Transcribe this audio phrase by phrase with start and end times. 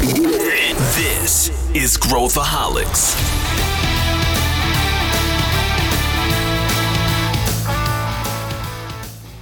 [0.00, 3.14] This is Growthaholics.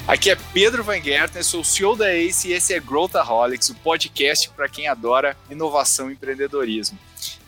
[0.05, 3.75] Aqui é Pedro Van Gertner, sou o CEO da ACE e esse é Growthaholics, o
[3.77, 6.99] podcast para quem adora inovação e empreendedorismo.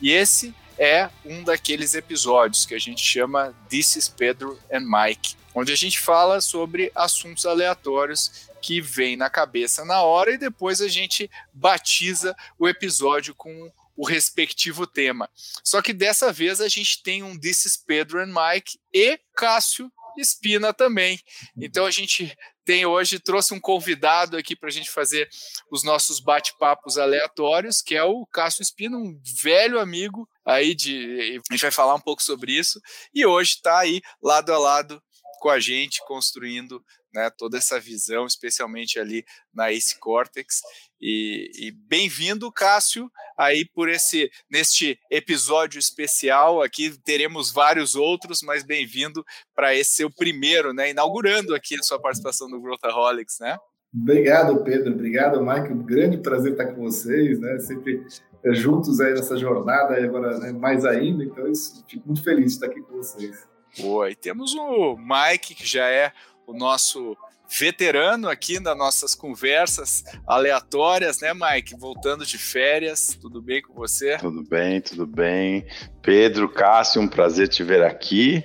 [0.01, 5.35] E esse é um daqueles episódios que a gente chama This is Pedro and Mike,
[5.53, 10.81] onde a gente fala sobre assuntos aleatórios que vêm na cabeça na hora e depois
[10.81, 15.29] a gente batiza o episódio com o respectivo tema.
[15.63, 20.73] Só que dessa vez a gente tem um is Pedro and Mike e Cássio Espina
[20.73, 21.19] também.
[21.57, 25.29] Então a gente tem hoje, trouxe um convidado aqui para a gente fazer
[25.71, 31.39] os nossos bate-papos aleatórios, que é o Cássio Espina, um velho amigo aí de.
[31.49, 32.79] A gente vai falar um pouco sobre isso.
[33.13, 35.01] E hoje está aí lado a lado
[35.39, 39.23] com a gente, construindo né, toda essa visão, especialmente ali
[39.53, 40.61] na Ace Cortex.
[40.99, 46.61] E, e bem-vindo, Cássio, aí por esse neste episódio especial.
[46.61, 50.91] Aqui teremos vários outros, mas bem-vindo para esse seu primeiro, né?
[50.91, 53.57] Inaugurando aqui a sua participação no Growthaholics, né?
[53.93, 54.93] Obrigado, Pedro.
[54.93, 55.73] Obrigado, Mike.
[55.73, 57.59] Um grande prazer estar com vocês, né?
[57.59, 58.05] Sempre
[58.43, 61.23] eh, juntos aí nessa jornada, agora né, mais ainda.
[61.23, 61.53] Então, eu
[61.87, 63.50] fico muito feliz de estar aqui com vocês.
[63.79, 66.11] Boa, e temos o Mike, que já é
[66.45, 67.17] o nosso
[67.59, 71.75] veterano aqui nas nossas conversas aleatórias, né, Mike?
[71.77, 74.17] Voltando de férias, tudo bem com você?
[74.17, 75.65] Tudo bem, tudo bem.
[76.01, 78.43] Pedro, Cássio, um prazer te ver aqui.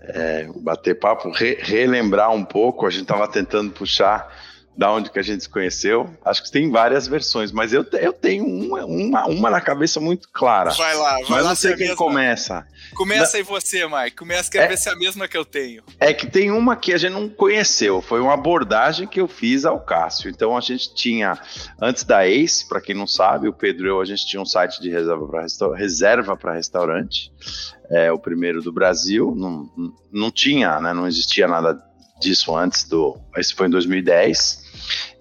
[0.00, 2.86] É, bater papo, re relembrar um pouco.
[2.86, 4.32] A gente estava tentando puxar
[4.78, 6.08] da onde que a gente se conheceu.
[6.24, 10.28] Acho que tem várias versões, mas eu, eu tenho uma, uma, uma na cabeça muito
[10.32, 10.70] clara.
[10.70, 11.48] Vai lá, vai mas lá.
[11.48, 11.96] não sei quem mesma.
[11.96, 12.64] começa.
[12.94, 14.16] Começa aí você, Mike.
[14.16, 15.82] Começa, quero é, ver se é a mesma que eu tenho.
[15.98, 18.00] É que tem uma que a gente não conheceu.
[18.00, 20.30] Foi uma abordagem que eu fiz ao Cássio.
[20.30, 21.36] Então a gente tinha,
[21.82, 24.46] antes da Ace, para quem não sabe, o Pedro e eu, a gente tinha um
[24.46, 27.32] site de reserva para resta reserva restaurante.
[27.90, 29.34] É, o primeiro do Brasil.
[29.36, 29.68] Não,
[30.12, 31.82] não tinha, né, não existia nada
[32.20, 33.18] disso antes do.
[33.36, 34.67] Esse foi em 2010.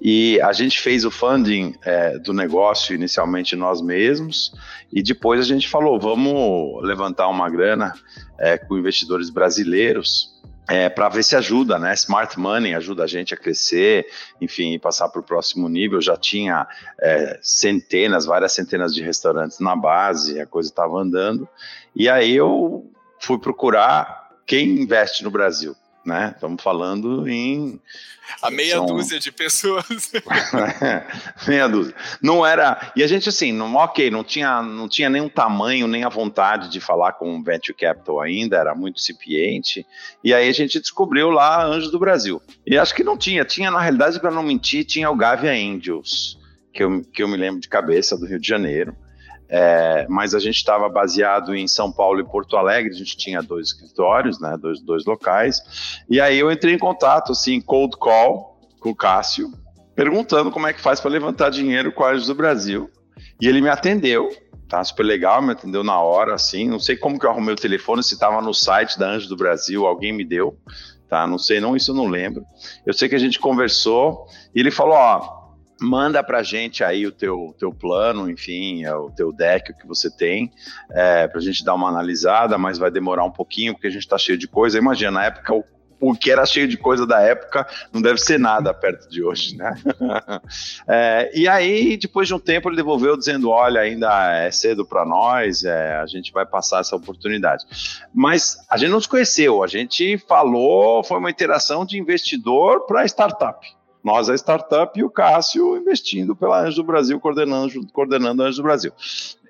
[0.01, 4.53] E a gente fez o funding é, do negócio inicialmente nós mesmos,
[4.91, 7.93] e depois a gente falou: vamos levantar uma grana
[8.39, 10.35] é, com investidores brasileiros.
[10.69, 11.93] É, para ver se ajuda, né?
[11.93, 14.05] Smart Money ajuda a gente a crescer,
[14.41, 16.01] enfim, passar para o próximo nível.
[16.01, 16.67] Já tinha
[16.99, 21.47] é, centenas, várias centenas de restaurantes na base, a coisa estava andando.
[21.95, 25.73] E aí eu fui procurar quem investe no Brasil
[26.07, 26.31] né?
[26.33, 27.79] Estamos falando em
[28.41, 28.85] a meia são...
[28.85, 30.11] dúzia de pessoas.
[31.47, 31.95] meia dúzia.
[32.21, 32.91] Não era.
[32.95, 36.09] E a gente, assim, não, ok, não tinha, não tinha nem o tamanho, nem a
[36.09, 39.85] vontade de falar com Venture Capital ainda, era muito incipiente.
[40.23, 42.41] E aí a gente descobriu lá Anjos do Brasil.
[42.65, 43.45] E acho que não tinha.
[43.45, 46.37] Tinha, na realidade, para não mentir, tinha o Gavia Angels,
[46.73, 48.95] que eu, que eu me lembro de cabeça, do Rio de Janeiro.
[49.49, 53.41] É, mas a gente estava baseado em São Paulo e Porto Alegre, a gente tinha
[53.41, 58.59] dois escritórios, né, dois, dois locais, e aí eu entrei em contato, assim, cold call
[58.79, 59.49] com o Cássio,
[59.95, 62.89] perguntando como é que faz para levantar dinheiro com a do Brasil,
[63.39, 64.29] e ele me atendeu,
[64.67, 67.57] tá super legal, me atendeu na hora, assim, não sei como que eu arrumei o
[67.57, 70.57] telefone, se estava no site da Anjos do Brasil, alguém me deu,
[71.07, 72.43] tá, não sei, não, isso eu não lembro,
[72.85, 75.36] eu sei que a gente conversou, e ele falou, ó,
[75.79, 79.87] manda para gente aí o teu, teu plano, enfim, é o teu deck, o que
[79.87, 80.51] você tem,
[80.91, 84.03] é, para a gente dar uma analisada, mas vai demorar um pouquinho, porque a gente
[84.03, 84.77] está cheio de coisa.
[84.77, 85.63] Imagina, na época, o,
[85.99, 89.55] o que era cheio de coisa da época não deve ser nada perto de hoje,
[89.55, 89.75] né?
[90.87, 95.05] é, e aí, depois de um tempo, ele devolveu dizendo: olha, ainda é cedo para
[95.05, 97.65] nós, é, a gente vai passar essa oportunidade.
[98.13, 103.05] Mas a gente não se conheceu, a gente falou, foi uma interação de investidor para
[103.05, 103.77] startup.
[104.07, 108.61] Nós, a startup, e o Cássio investindo pela Anjo do Brasil, coordenando, coordenando a Anjo
[108.61, 108.93] do Brasil.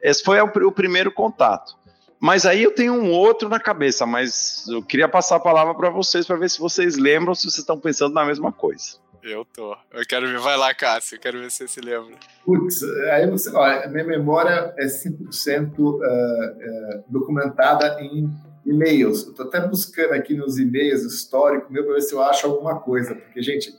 [0.02, 1.78] Esse foi o, o primeiro contato.
[2.20, 5.92] Mas aí eu tenho um outro na cabeça, mas eu queria passar a palavra para
[5.92, 8.98] vocês para ver se vocês lembram, se vocês estão pensando na mesma coisa.
[9.22, 9.78] Eu tô.
[9.94, 10.40] Eu quero ver.
[10.40, 11.18] Vai lá, Cássio.
[11.18, 12.16] Eu quero ver se você se lembra.
[12.44, 12.82] Putz,
[13.12, 13.52] aí você.
[13.54, 18.28] Ó, minha memória é 100% uh, uh, documentada em
[18.66, 19.28] e-mails.
[19.28, 22.80] Eu tô até buscando aqui nos e-mails histórico meu para ver se eu acho alguma
[22.80, 23.14] coisa.
[23.14, 23.72] Porque, gente,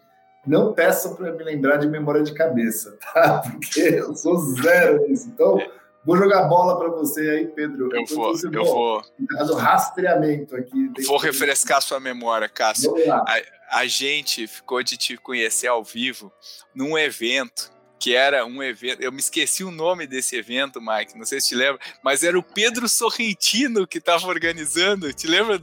[0.46, 3.40] não peçam para me lembrar de memória de cabeça, tá?
[3.40, 5.28] Porque eu sou zero nisso.
[5.28, 5.58] Então,
[6.04, 7.90] vou jogar bola para você aí, Pedro.
[7.94, 9.02] Eu vou, eu vou.
[9.36, 10.90] Faz o rastreamento aqui.
[11.06, 12.94] Vou refrescar sua memória, Cássio.
[13.10, 16.32] A, a gente ficou de te conhecer ao vivo
[16.74, 19.02] num evento que era um evento.
[19.02, 21.18] Eu me esqueci o nome desse evento, Mike.
[21.18, 25.12] Não sei se te lembra, mas era o Pedro Sorrentino que estava organizando.
[25.12, 25.60] Te lembra?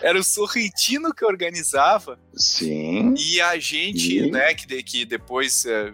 [0.00, 2.18] Era o Sorrentino que organizava.
[2.34, 3.14] Sim.
[3.16, 4.30] E a gente, Sim.
[4.30, 5.92] né, que, que depois é,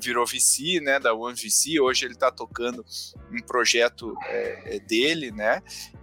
[0.00, 1.80] virou VC, né, da One VC.
[1.80, 2.84] Hoje ele está tocando
[3.30, 5.62] um projeto é, dele, né?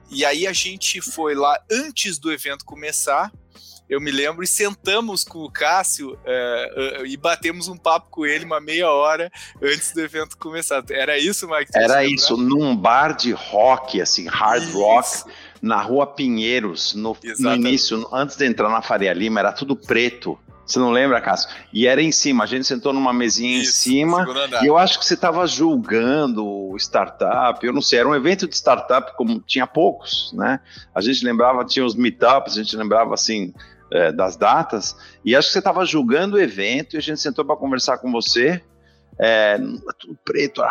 [0.09, 3.31] E aí a gente foi lá antes do evento começar
[3.91, 8.45] eu me lembro, e sentamos com o Cássio é, e batemos um papo com ele
[8.45, 9.29] uma meia hora
[9.61, 10.81] antes do evento começar.
[10.89, 11.71] Era isso, Mike?
[11.75, 14.79] Era isso, num bar de rock, assim, hard isso.
[14.79, 15.23] rock,
[15.61, 20.39] na rua Pinheiros, no, no, início, antes de entrar na Faria Lima, era tudo preto.
[20.65, 21.49] Você não lembra, Cássio?
[21.73, 24.25] E era em cima, a gente sentou numa mesinha Isso, em cima,
[24.63, 28.47] e eu acho que você estava julgando o startup, eu não sei, era um evento
[28.47, 30.61] de startup como tinha poucos, né?
[30.95, 33.53] A gente lembrava, tinha os meetups, a gente lembrava assim,
[33.91, 37.43] é, das datas, e acho que você estava julgando o evento e a gente sentou
[37.43, 38.61] para conversar com você.
[39.19, 39.57] É,
[39.99, 40.63] tudo preto,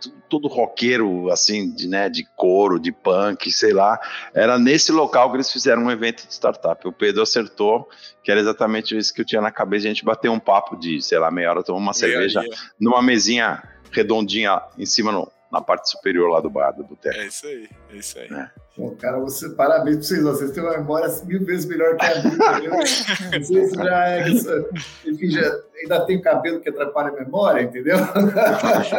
[0.00, 4.00] tudo, tudo roqueiro, assim, de, né, de couro, de punk, sei lá.
[4.32, 6.86] Era nesse local que eles fizeram um evento de startup.
[6.88, 7.86] O Pedro acertou,
[8.22, 9.86] que era exatamente isso que eu tinha na cabeça.
[9.86, 12.42] A gente bateu um papo de, sei lá, meia hora, tomar uma cerveja
[12.80, 17.18] numa mesinha redondinha em cima no, na parte superior lá do bar, do boteco.
[17.18, 18.28] É isso aí, é isso aí.
[18.30, 18.50] É.
[18.76, 22.22] Bom, cara, você, parabéns para vocês, vocês têm uma memória mil vezes melhor que a
[22.22, 22.70] minha,
[23.32, 27.96] Não sei se já é, enfim, já, ainda tem cabelo que atrapalha a memória, entendeu?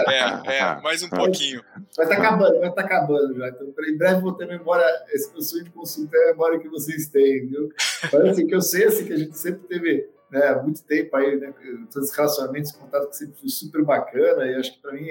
[0.08, 1.64] É, é, mais um pouquinho.
[1.98, 3.48] Mas tá acabando, mas tá acabando já.
[3.48, 6.68] Então, em breve vou ter memória, esse meu sonho de consulta é a memória que
[6.68, 7.72] vocês têm, viu?
[8.12, 11.40] Mas assim, que eu sei, assim, que a gente sempre teve né, muito tempo aí,
[11.40, 11.54] né,
[11.92, 15.08] todos os relacionamentos, contato que sempre foi super bacana, e acho que para mim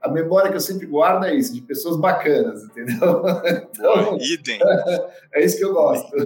[0.00, 3.22] a memória que eu sempre guardo é isso, de pessoas bacanas, entendeu?
[3.70, 4.58] Então, idem.
[5.34, 6.16] É isso que eu gosto.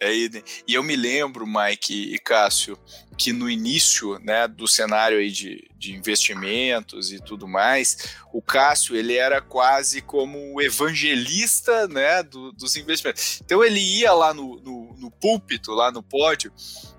[0.00, 0.42] É idem.
[0.66, 2.76] E eu me lembro, Mike e Cássio,
[3.16, 8.96] que no início né, do cenário aí de, de investimentos e tudo mais, o Cássio
[8.96, 13.40] ele era quase como o evangelista né, do, dos investimentos.
[13.44, 16.52] Então ele ia lá no, no, no púlpito, lá no pódio,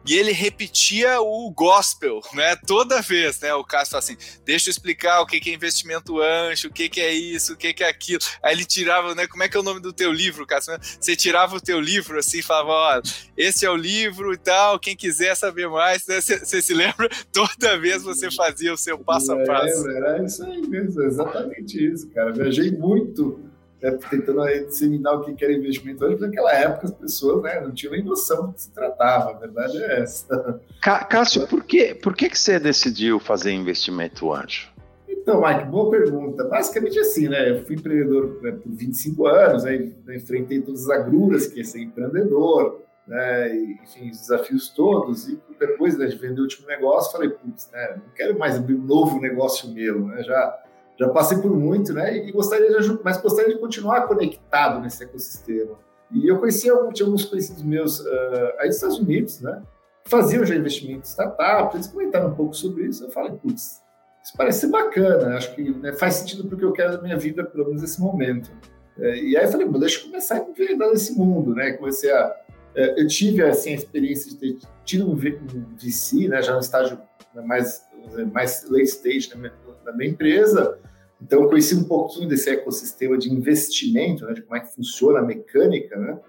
[0.05, 2.55] e ele repetia o gospel, né?
[2.67, 3.53] Toda vez, né?
[3.53, 7.53] O Cássio assim: deixa eu explicar o que é investimento anjo, o que é isso,
[7.53, 8.19] o que é aquilo.
[8.43, 9.27] Aí ele tirava, né?
[9.27, 10.77] Como é que é o nome do teu livro, Cássio?
[10.99, 13.01] Você tirava o teu livro assim e falava: ó,
[13.37, 16.21] esse é o livro e tal, quem quiser saber mais, né?
[16.21, 17.09] Você se lembra?
[17.31, 19.89] Toda vez você fazia o seu passo a passo.
[19.89, 22.31] É, era isso aí mesmo, exatamente isso, cara.
[22.31, 23.39] Viajei muito
[23.83, 27.91] né, tentando disseminar o que era investimento anjo, naquela época as pessoas né, não tinham
[27.91, 30.61] nem noção do que se tratava, a verdade é essa.
[30.81, 34.71] Cássio, por que, por que, que você decidiu fazer investimento anjo?
[35.07, 36.43] Então, Mike, boa pergunta.
[36.45, 37.49] Basicamente assim, né?
[37.49, 41.63] Eu fui empreendedor né, por 25 anos, aí né, enfrentei todas as agruras que é
[41.63, 43.55] ser empreendedor, né?
[43.83, 45.27] Enfim, os desafios todos.
[45.27, 47.95] E depois né, de vender o último negócio, falei, putz, né?
[47.97, 50.23] Não quero mais abrir um novo negócio meu, né?
[50.23, 50.63] Já
[50.99, 52.15] já passei por muito, né?
[52.17, 55.77] E gostaria de, mas gostaria de continuar conectado nesse ecossistema.
[56.11, 59.61] E eu conheci tinha alguns conhecidos meus uh, aí dos Estados Unidos, né?
[60.05, 63.05] Faziam já investimento em startup, eles comentaram um pouco sobre isso.
[63.05, 63.81] Eu falei, putz,
[64.23, 67.65] isso parece bacana, acho que né, faz sentido porque eu quero da minha vida, pelo
[67.65, 68.51] menos nesse momento.
[68.99, 71.71] É, e aí eu falei, deixa eu começar a enveredar nesse mundo, né?
[71.73, 72.35] Comecei a.
[72.75, 76.41] É, eu tive assim, a experiência de ter tido um, VC, né?
[76.41, 76.99] Já no estágio
[77.45, 77.83] mais,
[78.31, 79.53] mais late stage da minha,
[79.83, 80.79] da minha empresa.
[81.21, 85.19] Então, eu conheci um pouquinho desse ecossistema de investimento, né, de como é que funciona
[85.19, 86.19] a mecânica né,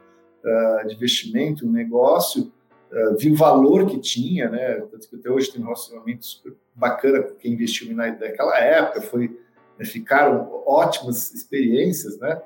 [0.44, 2.52] uh, de investimento, um negócio,
[2.92, 6.54] uh, vi o valor que tinha, né, tanto que até hoje tem um relacionamento super
[6.72, 9.36] bacana com quem investiu naquela época, foi,
[9.76, 12.40] né, ficaram ótimas experiências, né,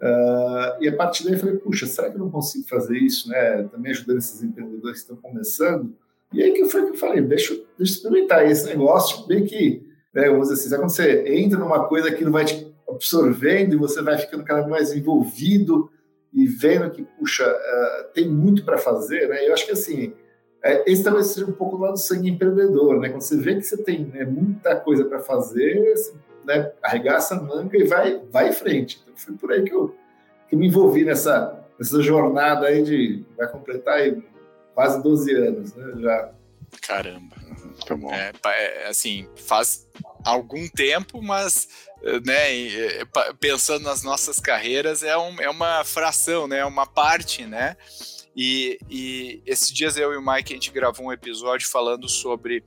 [0.00, 3.28] uh, e a partir daí eu falei, puxa, será que eu não consigo fazer isso,
[3.28, 5.94] né, também ajudando esses empreendedores que estão começando?
[6.32, 9.82] E aí que foi que eu falei, deixa, deixa eu experimentar esse negócio, bem que
[10.14, 13.74] né, vamos dizer assim, sabe quando você entra numa coisa que não vai te absorvendo
[13.74, 15.90] e você vai ficando cada vez mais envolvido
[16.32, 19.46] e vendo que, puxa, uh, tem muito para fazer, né?
[19.46, 20.12] Eu acho que, assim,
[20.64, 23.08] é, esse talvez seja um pouco do lado do sangue empreendedor, né?
[23.08, 26.12] Quando você vê que você tem né, muita coisa para fazer, você,
[26.44, 29.00] né, arregaça a manga e vai, vai em frente.
[29.02, 29.96] Então, foi por aí que eu,
[30.48, 33.24] que eu me envolvi nessa, nessa jornada aí de...
[33.36, 34.22] vai completar aí
[34.74, 35.92] quase 12 anos, né?
[36.00, 36.30] Já.
[36.82, 37.36] Caramba.
[37.86, 38.12] Tá bom.
[38.12, 39.88] É, é, assim, faz
[40.24, 41.68] algum tempo, mas
[42.24, 43.04] né,
[43.40, 47.76] pensando nas nossas carreiras, é, um, é uma fração, né, é uma parte, né?
[48.36, 52.64] E, e esses dias eu e o Mike a gente gravou um episódio falando sobre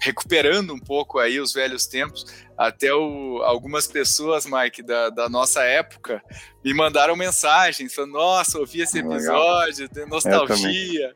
[0.00, 2.26] recuperando um pouco aí os velhos tempos,
[2.56, 6.22] até o, algumas pessoas, Mike, da, da, nossa época,
[6.64, 11.14] me mandaram mensagens falando, nossa, ouvi esse episódio, tem nostalgia.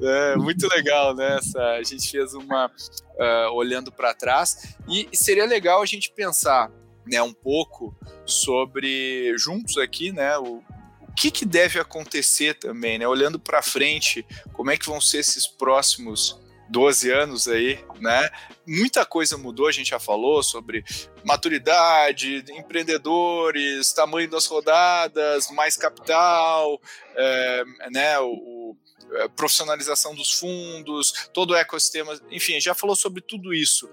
[0.00, 1.38] É, muito legal, né?
[1.38, 6.70] Essa, a gente fez uma uh, olhando para trás, e seria legal a gente pensar
[7.06, 7.94] né, um pouco
[8.24, 10.62] sobre, juntos aqui, né, o
[11.10, 13.06] que, que deve acontecer também, né?
[13.06, 16.38] Olhando para frente, como é que vão ser esses próximos
[16.70, 18.30] 12 anos aí, né?
[18.66, 20.84] Muita coisa mudou, a gente já falou sobre
[21.24, 26.80] maturidade, empreendedores, tamanho das rodadas, mais capital,
[27.16, 28.18] é, né?
[28.20, 28.76] O, o,
[29.12, 33.90] é, profissionalização dos fundos, todo o ecossistema, enfim, já falou sobre tudo isso.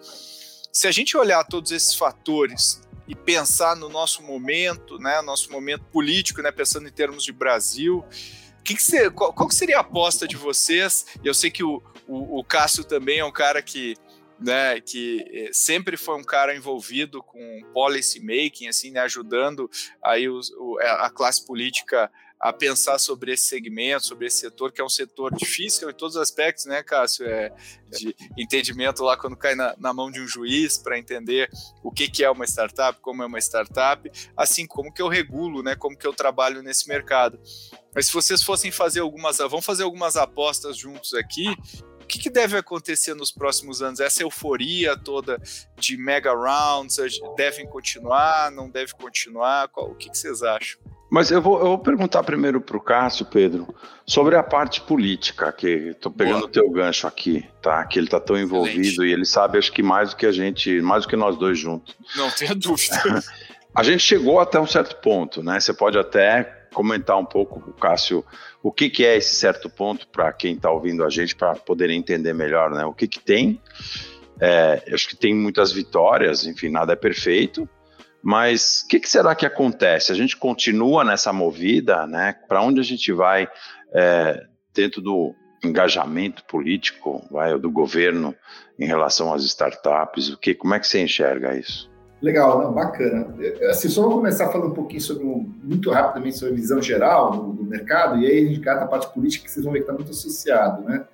[0.71, 5.85] Se a gente olhar todos esses fatores e pensar no nosso momento, né, nosso momento
[5.85, 8.03] político, né, pensando em termos de Brasil,
[8.63, 11.05] que que qual, qual seria a aposta de vocês?
[11.23, 13.95] Eu sei que o, o, o Cássio também é um cara que
[14.39, 19.67] né, que eh, sempre foi um cara envolvido com policy making, assim, né, ajudando
[19.99, 24.79] aí os, o, a classe política a pensar sobre esse segmento, sobre esse setor, que
[24.79, 27.25] é um setor difícil em todos os aspectos, né, Cássio?
[27.25, 27.51] É,
[27.89, 31.49] de entendimento lá quando cai na, na mão de um juiz para entender
[31.81, 35.63] o que, que é uma startup, como é uma startup, assim como que eu regulo,
[35.63, 37.39] né, como que eu trabalho nesse mercado.
[37.95, 41.47] Mas se vocês fossem fazer algumas, vamos fazer algumas apostas juntos aqui,
[42.01, 43.99] o que, que, deve acontecer nos próximos anos?
[43.99, 45.41] Essa euforia toda
[45.77, 46.97] de mega rounds
[47.35, 48.49] devem continuar?
[48.49, 49.67] Não deve continuar?
[49.67, 50.79] Qual, o que, que vocês acham?
[51.09, 53.73] Mas eu vou, eu vou perguntar primeiro para o Cássio, Pedro,
[54.05, 57.85] sobre a parte política, que estou pegando o teu gancho aqui, tá?
[57.85, 59.09] Que ele está tão envolvido Excelente.
[59.09, 61.57] e ele sabe, acho que mais do que a gente, mais do que nós dois
[61.57, 61.95] juntos.
[62.15, 63.23] Não tenha dúvida.
[63.73, 65.59] a gente chegou até um certo ponto, né?
[65.59, 68.23] Você pode até comentar um pouco, Cássio,
[68.61, 71.89] o que, que é esse certo ponto para quem está ouvindo a gente, para poder
[71.89, 72.85] entender melhor, né?
[72.85, 73.61] O que, que tem?
[74.39, 77.67] É, acho que tem muitas vitórias, enfim, nada é perfeito,
[78.27, 80.11] mas o que, que, será que acontece?
[80.11, 82.35] A gente continua nessa movida, né?
[82.45, 83.47] Para onde a gente vai
[83.93, 84.43] é,
[84.75, 88.35] dentro do engajamento político, vai, do governo
[88.77, 90.27] em relação às startups?
[90.27, 91.89] O que, como é que você enxerga isso?
[92.21, 93.33] Legal, não, bacana.
[93.69, 97.53] Assim, só vou começar falando um pouquinho sobre, muito rapidamente sobre a visão geral do,
[97.53, 99.83] do mercado, e aí a gente cata a parte política que vocês vão ver que
[99.83, 101.07] está muito associado, né?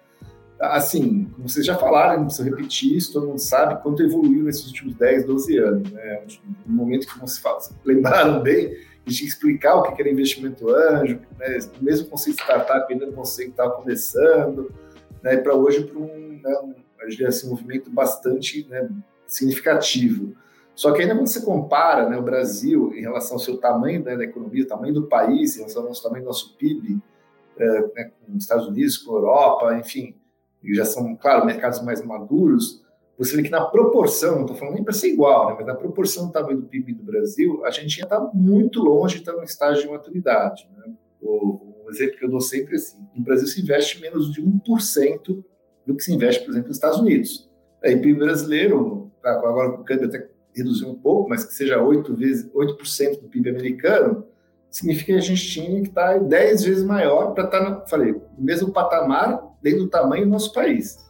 [0.60, 4.68] Assim, como vocês já falaram, não preciso repetir isso, todo mundo sabe quanto evoluiu nesses
[4.68, 5.92] últimos 10, 12 anos.
[5.92, 6.24] Né?
[6.66, 11.20] No momento que você fala, lembraram bem, a gente explicar o que era investimento anjo,
[11.38, 11.60] né?
[11.82, 14.72] mesmo conceito de startup ainda não conceito que estava começando,
[15.22, 15.38] né?
[15.38, 18.90] para hoje para um, né, assim, um movimento bastante né,
[19.28, 20.34] significativo.
[20.76, 24.16] Só que ainda quando você compara né, o Brasil em relação ao seu tamanho né,
[24.16, 27.00] da economia, o tamanho do país, em relação ao nosso tamanho do nosso PIB,
[27.58, 30.16] é, né, com os Estados Unidos, com a Europa, enfim,
[30.64, 32.84] e já são, claro, mercados mais maduros,
[33.18, 35.76] você vê que na proporção, não estou falando nem para ser igual, né, mas na
[35.76, 39.34] proporção do tamanho do PIB do Brasil, a gente ainda está muito longe de estar
[39.34, 40.68] no estágio de maturidade.
[40.76, 40.94] Né?
[41.22, 44.42] O, o, exemplo que eu dou sempre é assim: no Brasil se investe menos de
[44.42, 45.44] 1%
[45.86, 47.50] do que se investe, por exemplo, nos Estados Unidos.
[47.84, 52.16] Aí, PIB brasileiro, tá, agora o câmbio até reduziu um pouco, mas que seja 8%,
[52.16, 52.78] vezes, 8
[53.22, 54.26] do PIB americano,
[54.70, 58.44] significa que a gente tinha que estar 10 vezes maior para estar, no, falei, no
[58.44, 61.04] mesmo patamar dentro do tamanho do nosso país.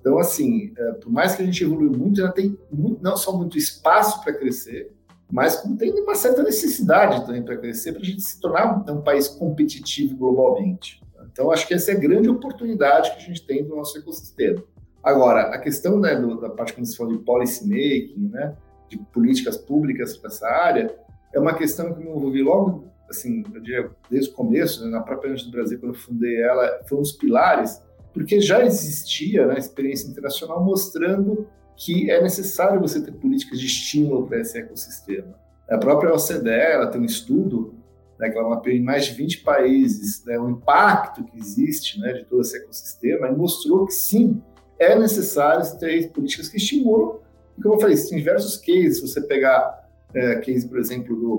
[0.00, 3.36] Então, assim, é, por mais que a gente evolui muito, ainda tem muito, não só
[3.36, 4.90] muito espaço para crescer,
[5.30, 9.02] mas como tem uma certa necessidade também para crescer, para a gente se tornar um
[9.02, 11.02] país competitivo globalmente.
[11.30, 14.62] Então, acho que essa é a grande oportunidade que a gente tem no nosso ecossistema.
[15.02, 18.56] Agora, a questão né, do, da parte que você falou de policy making, né,
[18.88, 20.96] de políticas públicas para essa área,
[21.32, 24.90] é uma questão que eu me envolvi logo, assim, eu diria, desde o começo, né,
[24.90, 27.82] na própria Antes do Brasil, quando eu fundei ela, foi um dos pilares
[28.18, 31.46] porque já existia né, experiência internacional mostrando
[31.76, 35.38] que é necessário você ter políticas de estímulo para esse ecossistema.
[35.70, 37.76] A própria OCDE ela tem um estudo
[38.18, 42.12] né, que ela mapeou em mais de 20 países né, o impacto que existe né,
[42.12, 44.42] de todo esse ecossistema e mostrou que sim,
[44.80, 47.20] é necessário ter políticas que estimulam.
[47.56, 51.34] E como eu falei, tem diversos cases, se você pegar é, case, por exemplo, do,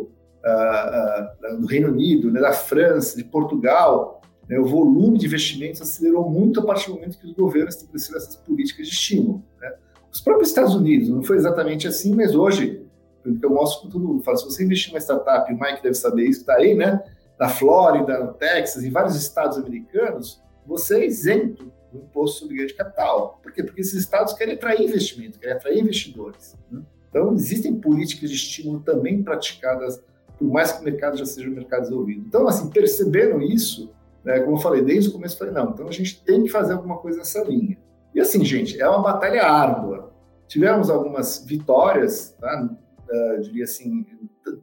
[0.45, 4.18] uh, uh, do Reino Unido, né, da França, de Portugal,
[4.57, 8.35] o volume de investimentos acelerou muito a partir do momento que os governos estabeleceram essas
[8.35, 9.43] políticas de estímulo.
[9.61, 9.73] Né?
[10.11, 12.83] Os próprios Estados Unidos, não foi exatamente assim, mas hoje,
[13.21, 15.93] porque eu mostro para todo mundo, falo, se você investir uma startup, o Mike deve
[15.93, 17.03] saber isso, está aí, né?
[17.39, 22.67] Na Flórida, no Texas, em vários estados americanos, você é isento do imposto sobre ganho
[22.67, 23.39] de capital.
[23.41, 23.63] Por quê?
[23.63, 26.57] Porque esses estados querem atrair investimento, querem atrair investidores.
[26.71, 26.81] Né?
[27.09, 30.01] Então, existem políticas de estímulo também praticadas,
[30.37, 32.23] por mais que o mercado já seja um mercado desenvolvido.
[32.27, 33.91] Então, assim, percebendo isso,
[34.23, 34.39] né?
[34.39, 36.73] Como eu falei, desde o começo eu falei, não, então a gente tem que fazer
[36.73, 37.77] alguma coisa nessa linha.
[38.13, 40.13] E assim, gente, é uma batalha árdua.
[40.47, 42.69] tivemos algumas vitórias, tá?
[43.09, 44.05] Uh, diria assim,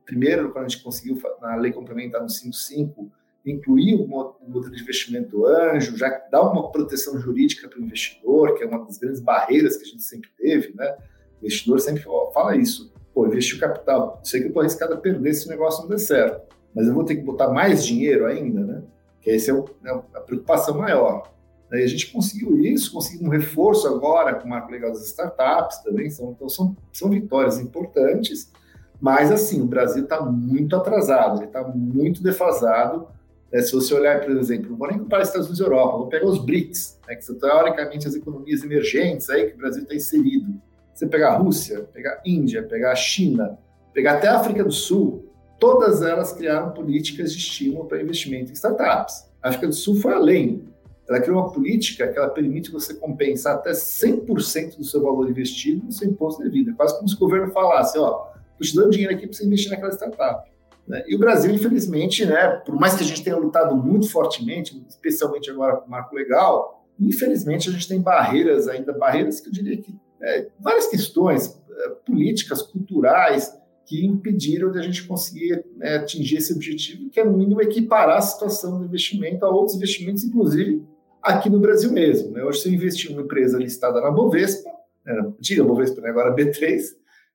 [0.04, 3.10] primeiro, quando a gente conseguiu, na lei complementar no 55,
[3.44, 8.64] incluir o modelo de investimento anjo, já dá uma proteção jurídica para o investidor, que
[8.64, 10.96] é uma das grandes barreiras que a gente sempre teve, né?
[11.40, 12.92] O investidor sempre fala isso.
[13.14, 15.88] Pô, investir o capital, sei que eu estou arriscado a perder se o negócio não
[15.88, 18.82] der certo, mas eu vou ter que botar mais dinheiro ainda, né?
[19.26, 21.32] Que essa é, o, é a preocupação maior.
[21.72, 25.78] E a gente conseguiu isso, conseguimos um reforço agora com o marco legal das startups
[25.78, 28.52] também, são, então são, são vitórias importantes,
[29.00, 33.08] mas assim, o Brasil está muito atrasado, ele está muito defasado
[33.52, 36.08] é, se você olhar, por exemplo, não vou nem comparar Estados Unidos e Europa, vou
[36.08, 39.94] pegar os BRICS, né, que são teoricamente as economias emergentes aí que o Brasil está
[39.94, 40.60] inserido.
[40.92, 43.58] Você pegar a Rússia, pegar a Índia, pegar a China,
[43.92, 45.25] pegar até a África do Sul,
[45.58, 49.28] todas elas criaram políticas de estímulo para investimento em startups.
[49.42, 50.64] A África do Sul foi além.
[51.08, 55.84] Ela criou uma política que ela permite você compensar até 100% do seu valor investido
[55.84, 56.74] no seu imposto de vida.
[56.76, 59.70] Quase como se o governo falasse, ó, estou te dando dinheiro aqui para você investir
[59.70, 60.50] naquela startup.
[60.86, 61.04] Né?
[61.06, 65.50] E o Brasil, infelizmente, né, por mais que a gente tenha lutado muito fortemente, especialmente
[65.50, 69.76] agora com o marco legal, infelizmente a gente tem barreiras ainda, barreiras que eu diria
[69.76, 73.56] que é, várias questões é, políticas, culturais,
[73.86, 78.18] que impediram de a gente conseguir né, atingir esse objetivo, que é no mínimo equiparar
[78.18, 80.82] a situação do investimento a outros investimentos, inclusive
[81.22, 82.32] aqui no Brasil mesmo.
[82.32, 82.42] Né?
[82.42, 84.68] Hoje, se eu investir em uma empresa listada na Bovespa,
[85.04, 86.82] né, antiga Bovespa, né, agora B3,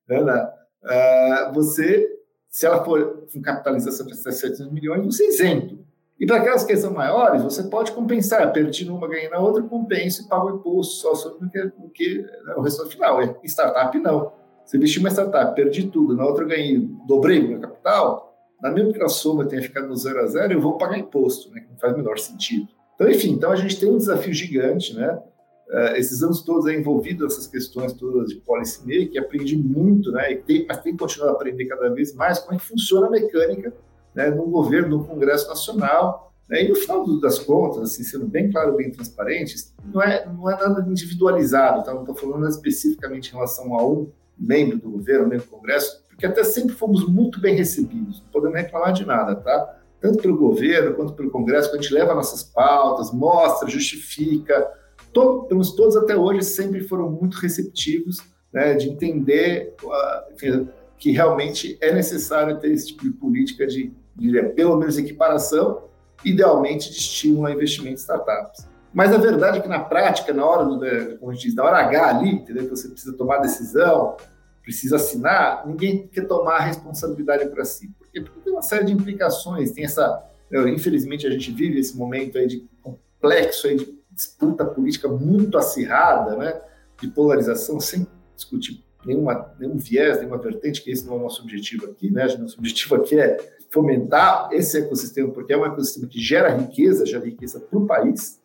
[0.08, 5.79] né, uh, você se ela for com capitalização de 700 milhões, você é isento.
[6.20, 10.22] E para aquelas que são maiores, você pode compensar, perdi numa, ganhei na outra, compensa
[10.22, 13.22] e paga o imposto só sobre o que, o, que, né, o resultado final.
[13.22, 14.34] É, startup, não.
[14.71, 19.03] Se investir uma startup, perdi tudo, na outra ganhei, dobrei meu capital, na mesma que
[19.03, 21.77] a soma tenha ficado no zero a zero, eu vou pagar imposto, né, que não
[21.77, 22.69] faz o menor sentido.
[22.95, 25.21] Então, enfim, então a gente tem um desafio gigante, né?
[25.67, 30.31] Uh, esses anos todos é envolvido nessas questões todas de policy making, aprendi muito, né?
[30.31, 33.07] E tem, mas tem que continuar a aprender cada vez mais como é que funciona
[33.07, 33.73] a mecânica
[34.15, 36.31] né, no governo, no Congresso Nacional.
[36.47, 36.63] Né?
[36.63, 40.55] E no final das contas, assim, sendo bem claro, bem transparente, não é, não é
[40.55, 41.93] nada individualizado, tá?
[41.93, 46.25] não estou falando especificamente em relação a um membro do governo, membro do Congresso, porque
[46.25, 49.77] até sempre fomos muito bem recebidos, não podemos reclamar de nada, tá?
[50.00, 54.67] Tanto pelo governo quanto pelo Congresso, a gente leva nossas pautas, mostra, justifica,
[55.13, 58.17] todos, todos até hoje sempre foram muito receptivos
[58.51, 64.43] né, de entender uh, que realmente é necessário ter esse tipo de política de, de
[64.50, 65.83] pelo menos equiparação,
[66.23, 68.67] idealmente de estímulo a investimento em startups.
[68.93, 71.55] Mas a verdade é que na prática, na hora do, né, como a gente diz,
[71.55, 72.63] na hora H ali, entendeu?
[72.65, 74.17] que você precisa tomar decisão,
[74.61, 77.87] precisa assinar, ninguém quer tomar a responsabilidade para si.
[77.97, 78.21] Por quê?
[78.21, 80.23] Porque tem uma série de implicações, tem essa,
[80.67, 86.35] infelizmente a gente vive esse momento aí de complexo aí de disputa política muito acirrada,
[86.35, 86.61] né,
[86.99, 91.41] de polarização, sem discutir nenhuma, nenhum viés, nenhuma vertente, que esse não é o nosso
[91.41, 92.25] objetivo aqui, né?
[92.37, 93.37] Nosso objetivo aqui é
[93.69, 98.39] fomentar esse ecossistema, porque é um ecossistema que gera riqueza, gera riqueza para o país,
[98.39, 98.40] né?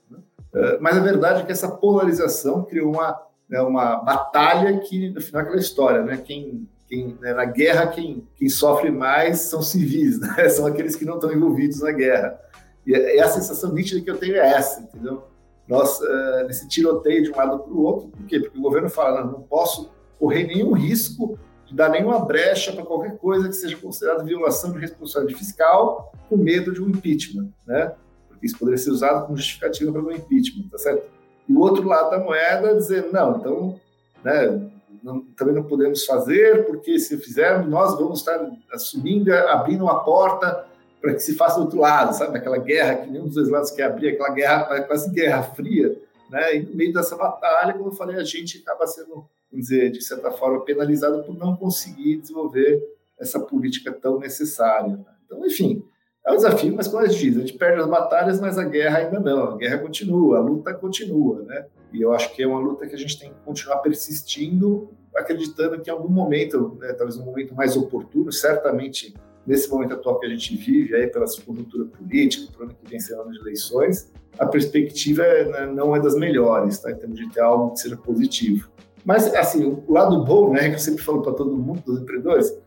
[0.80, 5.42] Mas a verdade é que essa polarização criou uma, né, uma batalha que, no final,
[5.42, 6.16] é aquela história, né?
[6.16, 10.48] Quem, quem, né, na guerra, quem, quem sofre mais são civis, né?
[10.48, 12.40] São aqueles que não estão envolvidos na guerra.
[12.86, 15.24] E a sensação nítida que eu tenho é essa, entendeu?
[15.66, 18.08] nós, uh, nesse tiroteio de um lado para o outro.
[18.08, 18.40] Por quê?
[18.40, 22.84] Porque o governo fala, não, não posso correr nenhum risco de dar nenhuma brecha para
[22.84, 27.92] qualquer coisa que seja considerada violação de responsabilidade fiscal com medo de um impeachment, né?
[28.36, 31.10] Porque isso poderia ser usado como justificativa para um impeachment, tá certo?
[31.48, 33.80] E o outro lado da moeda dizendo, não, então,
[34.22, 34.70] né,
[35.02, 38.38] não, também não podemos fazer, porque se fizermos, nós vamos estar
[38.72, 40.66] assumindo, abrindo uma porta
[41.00, 42.36] para que se faça do outro lado, sabe?
[42.36, 45.96] Aquela guerra que nenhum dos dois lados quer abrir, aquela guerra, quase guerra fria,
[46.30, 46.56] né?
[46.56, 50.02] E no meio dessa batalha, como eu falei, a gente acaba sendo, vamos dizer, de
[50.02, 52.82] certa forma, penalizado por não conseguir desenvolver
[53.18, 54.96] essa política tão necessária.
[54.96, 55.04] Né?
[55.24, 55.84] Então, enfim,
[56.26, 58.64] é um desafio, mas como a gente diz, a gente perde as batalhas, mas a
[58.64, 59.52] guerra ainda não.
[59.52, 61.66] A guerra continua, a luta continua, né?
[61.92, 65.80] E eu acho que é uma luta que a gente tem que continuar persistindo, acreditando
[65.80, 69.14] que em algum momento, né, talvez um momento mais oportuno, certamente
[69.46, 72.98] nesse momento atual que a gente vive, aí pela conjuntura política, o ano que vem
[72.98, 76.90] ser ano de eleições, a perspectiva é, né, não é das melhores, tá?
[76.90, 78.68] em termos de ter algo que seja positivo.
[79.04, 82.58] Mas, assim, o lado bom, né, que eu sempre falo para todo mundo, dos empreendedores,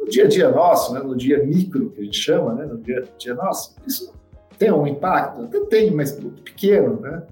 [0.00, 2.78] no dia a dia nosso, né, no dia micro, que a gente chama, né, no
[2.78, 4.12] dia a dia nosso, isso
[4.58, 5.42] tem um impacto?
[5.42, 6.12] Até tem, mas
[6.44, 7.22] pequeno, né?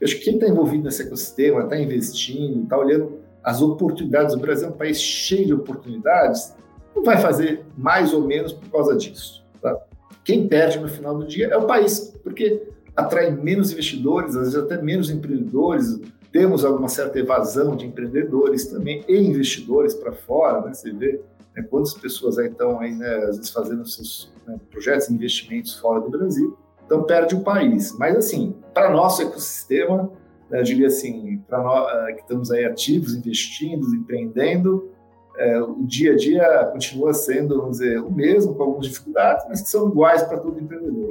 [0.00, 4.38] Eu acho que quem está envolvido nesse ecossistema, está investindo, está olhando as oportunidades, o
[4.38, 6.54] Brasil é um país cheio de oportunidades,
[6.94, 9.44] não vai fazer mais ou menos por causa disso.
[9.62, 9.78] Tá?
[10.24, 12.62] Quem perde no final do dia é o país, porque
[12.94, 16.00] atrai menos investidores, às vezes até menos empreendedores,
[16.32, 20.74] temos alguma certa evasão de empreendedores também e investidores para fora, né?
[20.74, 21.20] Você vê
[21.56, 26.10] né, quantas pessoas estão aí, né, às vezes fazendo seus né, projetos investimentos fora do
[26.10, 27.96] Brasil, então perde o país.
[27.98, 30.12] Mas assim, para nosso ecossistema,
[30.50, 34.90] né, eu diria assim, para nós uh, que estamos aí ativos, investindo, empreendendo,
[35.38, 39.60] é, o dia a dia continua sendo, vamos dizer, o mesmo, com algumas dificuldades, mas
[39.60, 41.10] que são iguais para todo empreendedor.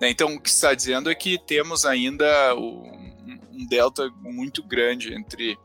[0.00, 5.58] Né, então, o que está dizendo é que temos ainda um delta muito grande entre.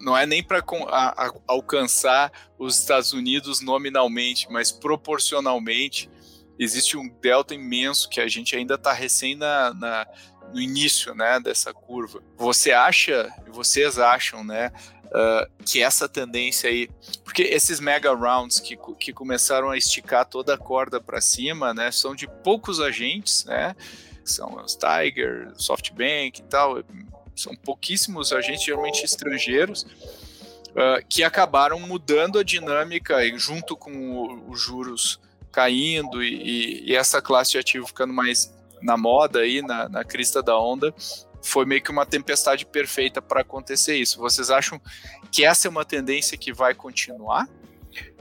[0.00, 0.62] Não é nem para
[1.46, 6.10] alcançar os Estados Unidos nominalmente, mas proporcionalmente
[6.58, 10.06] existe um delta imenso que a gente ainda está recém na, na,
[10.52, 12.22] no início né, dessa curva.
[12.36, 14.70] Você acha, vocês acham, né,
[15.06, 16.88] uh, que essa tendência aí,
[17.24, 21.90] porque esses mega rounds que, que começaram a esticar toda a corda para cima, né,
[21.90, 23.74] são de poucos agentes, né,
[24.24, 26.82] são os Tiger, SoftBank e tal,
[27.34, 35.20] são pouquíssimos agentes, geralmente estrangeiros, uh, que acabaram mudando a dinâmica junto com os juros
[35.50, 40.42] caindo e, e, essa classe de ativo ficando mais na moda aí, na, na crista
[40.42, 40.92] da onda,
[41.42, 44.18] foi meio que uma tempestade perfeita para acontecer isso.
[44.18, 44.80] Vocês acham
[45.30, 47.48] que essa é uma tendência que vai continuar?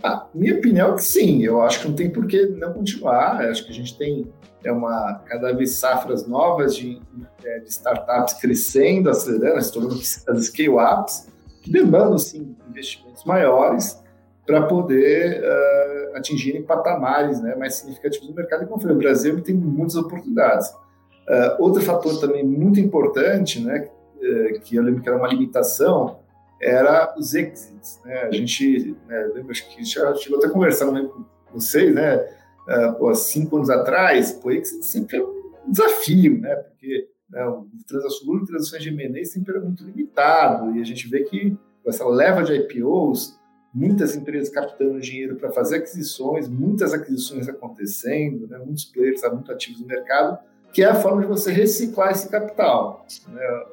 [0.04, 1.44] Ah, minha opinião é que sim.
[1.44, 3.44] Eu acho que não tem por que não continuar.
[3.44, 4.32] Eu acho que a gente tem
[4.64, 7.02] é uma cada vez safras novas de,
[7.44, 11.28] é, de startups crescendo, acelerando, se tornando as scale-ups,
[11.62, 14.02] que demandam sim investimentos maiores
[14.46, 18.64] para poder uh, atingirem patamares né, mais significativos no mercado.
[18.64, 20.70] E como falei, o Brasil tem muitas oportunidades.
[20.70, 26.20] Uh, outro fator também muito importante, né, uh, que eu lembro que era uma limitação,
[26.62, 28.00] era os exits.
[28.04, 28.24] Né?
[28.24, 32.28] A gente, né, lembro, acho que já chegou até conversando né, com vocês, né,
[32.68, 38.46] uh, cinco anos atrás, exit sempre é um desafio, né, porque né, o transação e
[38.46, 42.44] transações de M&A sempre era muito limitado, e a gente vê que com essa leva
[42.44, 43.40] de IPOs,
[43.74, 49.80] muitas empresas captando dinheiro para fazer aquisições, muitas aquisições acontecendo, né, muitos players muito ativos
[49.82, 50.38] no mercado,
[50.74, 53.06] que é a forma de você reciclar esse capital.
[53.28, 53.64] Né?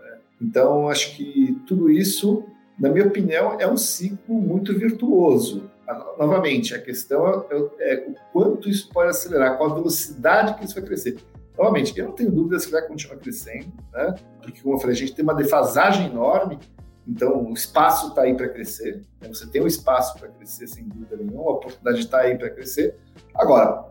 [0.40, 2.44] Então, acho que tudo isso,
[2.78, 5.70] na minha opinião, é um ciclo muito virtuoso.
[6.18, 10.74] Novamente, a questão é, é o quanto isso pode acelerar, qual a velocidade que isso
[10.74, 11.16] vai crescer.
[11.56, 14.14] Novamente, eu não tenho dúvida se vai continuar crescendo, né?
[14.42, 16.58] porque, como eu falei, a gente tem uma defasagem enorme,
[17.06, 19.02] então o espaço está aí para crescer.
[19.20, 19.28] Né?
[19.28, 22.94] Você tem um espaço para crescer, sem dúvida nenhuma, a oportunidade está aí para crescer.
[23.34, 23.88] Agora,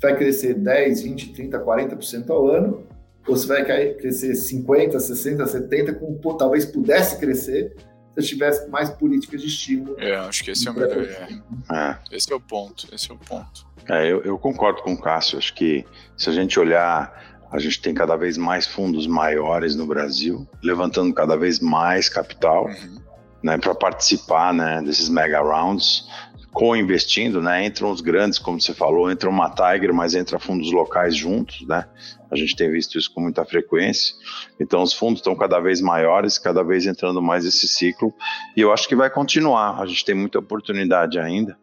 [0.00, 2.86] vai crescer 10, 20, 30, 40% ao ano,
[3.26, 7.76] ou se vai crescer 50, 60, 70, como pô, talvez pudesse crescer
[8.18, 9.96] se tivesse mais políticas de estímulo.
[9.98, 11.04] É, acho que esse é o melhor.
[11.04, 11.28] É.
[11.72, 11.98] É.
[12.10, 12.88] Esse é o ponto.
[12.92, 13.66] Esse é o ponto.
[13.88, 15.38] É, eu, eu concordo com o Cássio.
[15.38, 15.84] Acho que
[16.16, 21.12] se a gente olhar, a gente tem cada vez mais fundos maiores no Brasil, levantando
[21.14, 22.66] cada vez mais capital.
[22.66, 23.10] Uhum.
[23.42, 26.06] Né, para participar né, desses mega rounds
[26.52, 27.64] co-investindo, né?
[27.64, 31.86] Entram os grandes, como você falou, entra uma Tiger, mas entra fundos locais juntos, né?
[32.30, 34.14] A gente tem visto isso com muita frequência.
[34.58, 38.14] Então, os fundos estão cada vez maiores, cada vez entrando mais esse ciclo,
[38.56, 39.80] e eu acho que vai continuar.
[39.80, 41.56] A gente tem muita oportunidade ainda.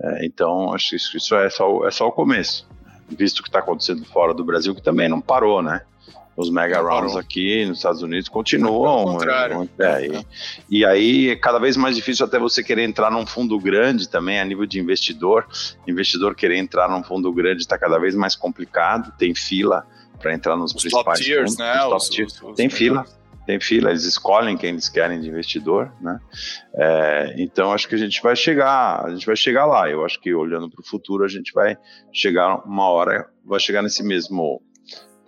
[0.00, 2.68] É, então, acho que isso é só, é só o começo.
[3.08, 5.82] Visto o que está acontecendo fora do Brasil, que também não parou, né?
[6.40, 9.18] Os mega rounds aqui nos Estados Unidos continuam.
[9.78, 10.26] É, e,
[10.78, 14.40] e, aí é cada vez mais difícil até você querer entrar num fundo grande também,
[14.40, 15.46] a nível de investidor.
[15.86, 19.86] Investidor querer entrar num fundo grande está cada vez mais complicado, tem fila
[20.18, 21.84] para entrar nos os principais top tiers, fundos, né?
[21.84, 22.42] Os, top tiers.
[22.42, 23.04] Os, tem fila.
[23.46, 26.20] Tem fila, eles escolhem quem eles querem de investidor, né?
[26.74, 29.90] É, então acho que a gente vai chegar, a gente vai chegar lá.
[29.90, 31.76] Eu acho que olhando para o futuro a gente vai
[32.12, 34.62] chegar uma hora, vai chegar nesse mesmo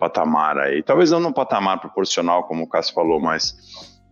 [0.03, 0.83] patamar aí.
[0.83, 3.55] Talvez não no patamar proporcional, como o Cássio falou, mas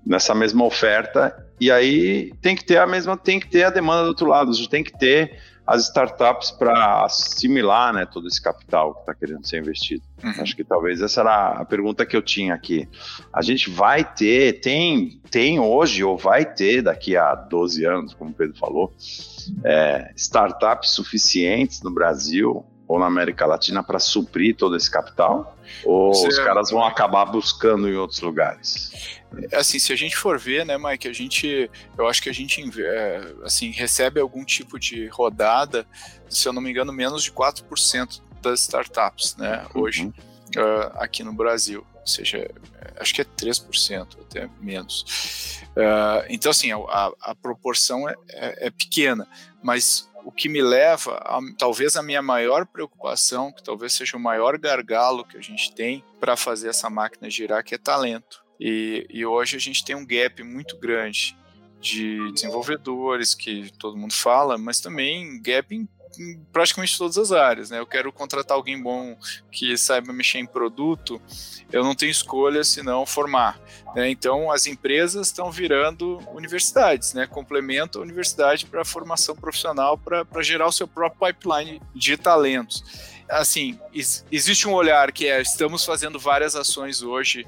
[0.05, 1.35] nessa mesma oferta.
[1.59, 4.51] E aí tem que ter a mesma, tem que ter a demanda do outro lado.
[4.51, 9.13] A gente tem que ter as startups para assimilar né, todo esse capital que está
[9.13, 10.03] querendo ser investido.
[10.23, 10.33] Uhum.
[10.41, 12.87] Acho que talvez essa era a pergunta que eu tinha aqui.
[13.33, 18.31] A gente vai ter, tem, tem hoje ou vai ter daqui a 12 anos, como
[18.31, 18.93] o Pedro falou,
[19.63, 25.57] é, startups suficientes no Brasil ou na América Latina para suprir todo esse capital?
[25.85, 26.27] Ou Você...
[26.27, 29.21] os caras vão acabar buscando em outros lugares?
[29.49, 32.33] É, assim, se a gente for ver, né, Mike, a gente, eu acho que a
[32.33, 35.87] gente é, assim, recebe algum tipo de rodada,
[36.29, 39.83] se eu não me engano, menos de 4% das startups, né, uhum.
[39.83, 41.87] hoje, uh, aqui no Brasil.
[41.95, 42.51] Ou seja,
[42.99, 45.61] acho que é 3%, até menos.
[45.77, 49.25] Uh, então, assim, a, a proporção é, é, é pequena,
[49.63, 54.19] mas o que me leva, a, talvez a minha maior preocupação, que talvez seja o
[54.19, 58.43] maior gargalo que a gente tem para fazer essa máquina girar, que é talento.
[58.59, 61.35] E, e hoje a gente tem um gap muito grande
[61.79, 65.87] de desenvolvedores, que todo mundo fala, mas também gap em
[66.19, 67.79] em praticamente todas as áreas, né?
[67.79, 69.17] Eu quero contratar alguém bom
[69.51, 71.21] que saiba mexer em produto,
[71.71, 73.59] eu não tenho escolha senão formar.
[73.95, 74.09] Né?
[74.09, 77.27] Então, as empresas estão virando universidades, né?
[77.27, 82.83] Complementam a universidade para formação profissional, para gerar o seu próprio pipeline de talentos.
[83.29, 83.79] Assim,
[84.31, 87.47] existe um olhar que é: estamos fazendo várias ações hoje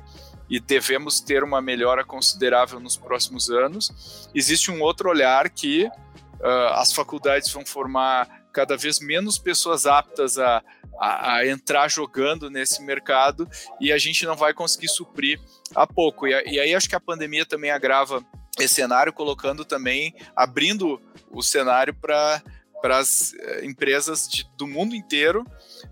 [0.49, 4.29] e devemos ter uma melhora considerável nos próximos anos.
[4.33, 10.37] Existe um outro olhar que uh, as faculdades vão formar cada vez menos pessoas aptas
[10.37, 10.63] a,
[10.99, 13.49] a, a, entrar jogando nesse mercado
[13.81, 15.39] e a gente não vai conseguir suprir
[15.75, 16.27] a pouco.
[16.27, 18.23] E, e aí acho que a pandemia também agrava
[18.59, 22.41] esse cenário, colocando também, abrindo o cenário para
[22.83, 25.45] para as eh, empresas de, do mundo inteiro,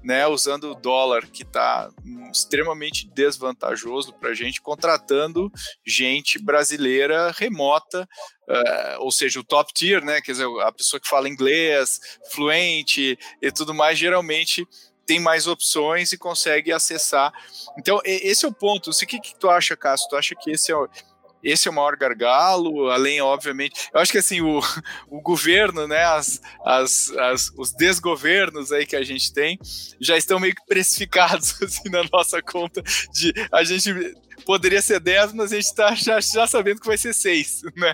[0.03, 1.89] né, usando o dólar que está
[2.29, 5.49] extremamente desvantajoso para a gente, contratando
[5.87, 8.05] gente brasileira remota,
[8.45, 13.17] uh, ou seja, o top tier, né, quer dizer, a pessoa que fala inglês, fluente
[13.41, 14.67] e tudo mais, geralmente
[15.05, 17.31] tem mais opções e consegue acessar.
[17.77, 18.89] Então, esse é o ponto.
[18.89, 20.09] O que, que tu acha, Cássio?
[20.09, 20.89] Tu acha que esse é o
[21.43, 24.59] esse é o maior gargalo, além, obviamente, eu acho que assim, o,
[25.09, 29.59] o governo, né, as, as, as, os desgovernos aí que a gente tem,
[29.99, 32.81] já estão meio que precificados assim, na nossa conta
[33.13, 36.97] de a gente poderia ser 10, mas a gente está já, já sabendo que vai
[36.97, 37.93] ser 6, né?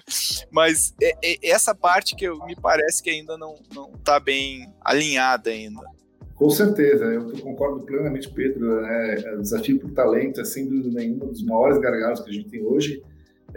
[0.52, 3.56] Mas é, é, essa parte que eu, me parece que ainda não
[3.98, 5.82] está bem alinhada ainda.
[6.36, 8.82] Com certeza, eu concordo plenamente, Pedro.
[8.82, 9.16] Né?
[9.36, 12.50] O desafio por talento é, sem dúvida nenhuma, um dos maiores gargalos que a gente
[12.50, 13.02] tem hoje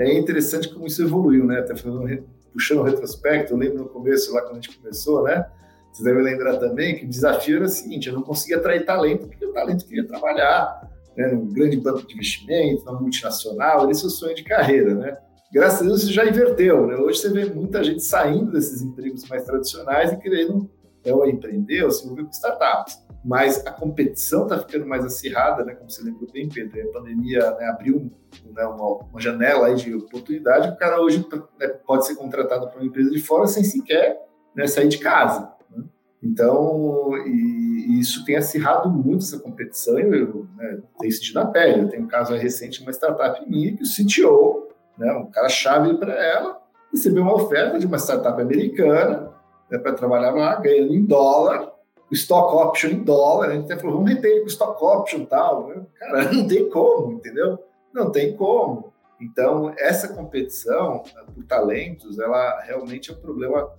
[0.08, 1.60] é interessante como isso evoluiu, né?
[1.60, 5.46] Até fazendo, puxando o retrospecto, eu lembro no começo, lá quando a gente começou, né?
[5.92, 9.26] Vocês devem lembrar também que o desafio era o seguinte: eu não conseguia atrair talento,
[9.26, 14.06] porque o talento queria trabalhar né, num grande banco de investimento, numa multinacional, esse é
[14.06, 15.18] o sonho de carreira, né?
[15.52, 16.96] Graças a Deus isso já inverteu, né?
[16.96, 20.70] Hoje você vê muita gente saindo desses empregos mais tradicionais e querendo
[21.04, 25.64] é, ou empreender ou se envolver com startups mas a competição está ficando mais acirrada,
[25.64, 25.74] né?
[25.74, 28.10] Como você lembrou bem, Pedro, a pandemia né, abriu
[28.50, 30.68] né, uma, uma, janela de oportunidade.
[30.68, 31.26] O cara hoje
[31.58, 34.18] né, pode ser contratado por uma empresa de fora sem sequer
[34.56, 35.52] né, sair de casa.
[35.70, 35.84] Né?
[36.22, 39.98] Então, e, e, isso tem acirrado muito essa competição.
[39.98, 41.82] E eu né, tenho sentido na pele.
[41.82, 45.92] Eu tenho um caso recente, uma startup minha que o CTO, né, um cara chave
[45.98, 46.58] para ela,
[46.90, 49.30] recebeu uma oferta de uma startup americana
[49.70, 51.70] né, para trabalhar lá, ganhando em dólar
[52.12, 55.26] stock option em dólar, a gente até falou, vamos reter ele com stock option e
[55.26, 55.68] tal.
[55.68, 55.86] Né?
[55.98, 57.58] Cara, não tem como, entendeu?
[57.92, 58.92] Não tem como.
[59.20, 61.02] Então, essa competição
[61.34, 63.70] por talentos, ela realmente é um problema,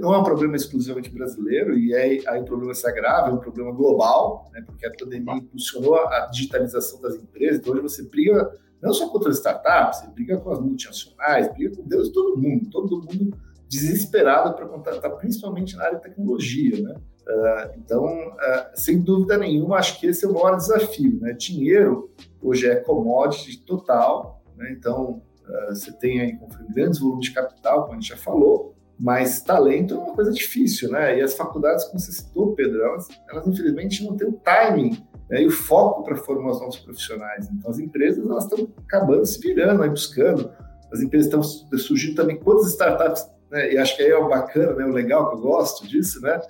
[0.00, 3.38] não é um problema exclusivamente brasileiro, e aí, aí o problema se agrava, é um
[3.38, 4.62] problema global, né?
[4.64, 9.28] porque a pandemia impulsionou a digitalização das empresas, então hoje você briga não só contra
[9.28, 13.36] as startups, você briga com as multinacionais, briga com Deus e todo mundo, todo mundo
[13.68, 16.94] desesperado para contratar, principalmente na área de tecnologia, né?
[17.28, 21.20] Uh, então, uh, sem dúvida nenhuma, acho que esse é o maior desafio.
[21.20, 21.34] Né?
[21.34, 24.72] Dinheiro hoje é commodity total, né?
[24.72, 26.38] então uh, você tem aí
[26.74, 30.90] grandes volumes de capital, como a gente já falou, mas talento é uma coisa difícil,
[30.90, 31.18] né?
[31.18, 35.42] E as faculdades, como você citou, Pedro, elas, elas infelizmente não têm o timing né?
[35.42, 37.48] e o foco para formar os novos profissionais.
[37.52, 40.50] Então, as empresas elas estão acabando se virando, aí, buscando.
[40.92, 41.42] As empresas estão
[41.78, 43.72] surgindo também quantas startups, né?
[43.72, 44.84] E acho que aí é o bacana, né?
[44.84, 46.40] O legal que eu gosto disso, né?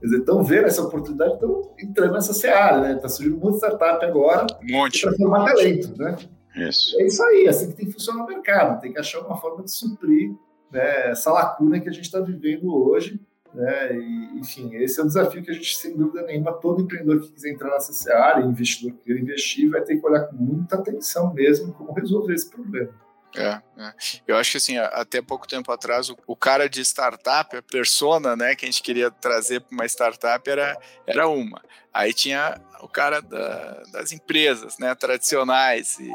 [0.00, 2.92] Quer dizer, estão vendo essa oportunidade, estão entrando nessa seara, né?
[2.94, 5.02] Está surgindo um monte de startup agora um monte.
[5.02, 6.16] para formar talento, né?
[6.56, 7.00] Isso.
[7.00, 9.36] É isso aí, é assim que tem que funcionar o mercado, tem que achar uma
[9.36, 10.32] forma de suprir
[10.70, 13.20] né, essa lacuna que a gente está vivendo hoje.
[13.54, 13.96] Né?
[13.96, 17.32] E, enfim, esse é o desafio que a gente, sem dúvida nenhuma, todo empreendedor que
[17.32, 21.32] quiser entrar nessa seara, investidor que queira investir, vai ter que olhar com muita atenção
[21.32, 22.90] mesmo como resolver esse problema.
[23.34, 23.94] É, é,
[24.26, 28.34] Eu acho que assim, até pouco tempo atrás, o, o, cara de startup, a persona,
[28.34, 31.62] né, que a gente queria trazer para uma startup era, era uma.
[31.92, 35.98] Aí tinha o cara da, das empresas, né, tradicionais.
[35.98, 36.10] E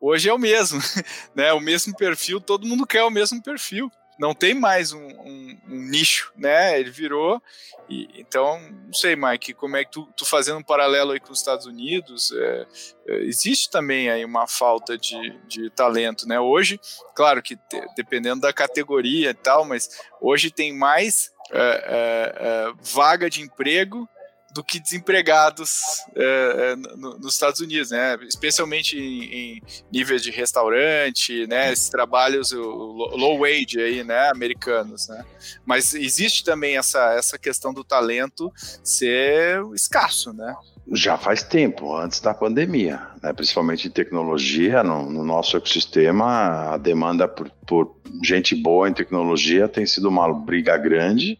[0.00, 0.80] hoje é o mesmo,
[1.34, 1.52] né?
[1.52, 5.76] O mesmo perfil, todo mundo quer o mesmo perfil não tem mais um, um, um,
[5.88, 6.78] nicho, né?
[6.78, 7.42] Ele virou.
[7.88, 11.32] E, então, não sei, Mike, como é que tu, tu fazendo um paralelo aí com
[11.32, 12.66] os Estados Unidos, é,
[13.08, 16.40] é, existe também aí uma falta de, de talento, né?
[16.40, 16.80] Hoje,
[17.14, 19.88] claro que te, dependendo da categoria e tal, mas
[20.20, 24.08] hoje tem mais é, é, é vaga de emprego
[24.56, 28.18] do que desempregados é, é no, nos Estados Unidos, né?
[28.22, 31.72] Especialmente em, em níveis de restaurante, né?
[31.72, 34.28] Esses trabalhos o, low wage aí, né?
[34.30, 35.24] Americanos, né?
[35.64, 40.54] Mas existe também essa, essa questão do talento ser escasso, né?
[40.92, 43.32] Já faz tempo, antes da pandemia, né?
[43.32, 49.68] principalmente em tecnologia, no, no, nosso ecossistema, a demanda por, por, gente boa em tecnologia
[49.68, 51.38] tem sido uma briga grande,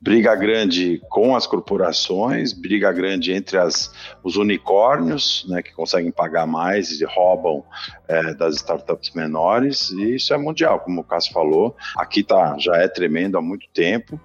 [0.00, 6.46] briga grande com as corporações, briga grande entre as, os unicórnios, né, que conseguem pagar
[6.46, 7.64] mais e roubam
[8.08, 12.76] é, das startups menores, e isso é mundial, como o Cássio falou, aqui tá, já
[12.76, 14.20] é tremendo há muito tempo,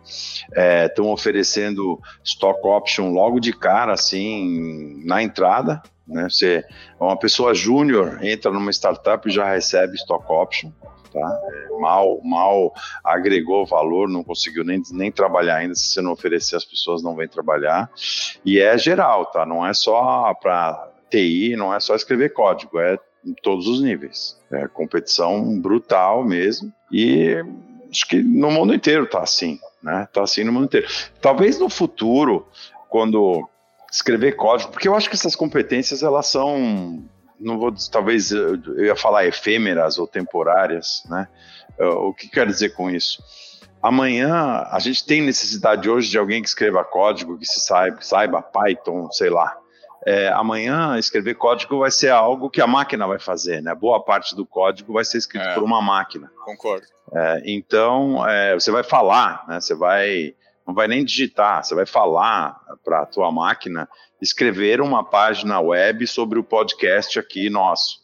[0.86, 6.28] estão é, oferecendo stock option logo de cara, assim, na entrada, né?
[6.30, 6.64] Você,
[7.00, 10.72] uma pessoa júnior entra numa startup e já recebe stock option,
[11.12, 11.42] tá?
[11.44, 15.76] É, mal, mal agregou valor, não conseguiu nem, nem trabalhar ainda.
[15.76, 17.90] Se você não oferecer, as pessoas não vêm trabalhar.
[18.44, 19.46] E é geral, tá?
[19.46, 24.40] Não é só para TI, não é só escrever código, é em todos os níveis.
[24.52, 26.72] É competição brutal mesmo.
[26.92, 27.44] E
[27.90, 30.08] acho que no mundo inteiro tá assim, né?
[30.14, 30.88] Tá assim no mundo inteiro.
[31.20, 32.48] Talvez no futuro,
[32.90, 33.50] quando
[33.96, 37.02] escrever código, porque eu acho que essas competências elas são,
[37.40, 41.28] não vou, talvez eu ia falar efêmeras ou temporárias, né?
[41.80, 43.24] O que quer dizer com isso?
[43.82, 48.42] Amanhã a gente tem necessidade hoje de alguém que escreva código, que se saiba, saiba
[48.42, 49.58] Python, sei lá.
[50.06, 53.74] É, amanhã escrever código vai ser algo que a máquina vai fazer, né?
[53.74, 56.30] Boa parte do código vai ser escrito é, por uma máquina.
[56.44, 56.86] Concordo.
[57.14, 59.60] É, então é, você vai falar, né?
[59.60, 63.88] Você vai não vai nem digitar, você vai falar para a tua máquina
[64.22, 68.00] escrever uma página web sobre o podcast aqui nosso.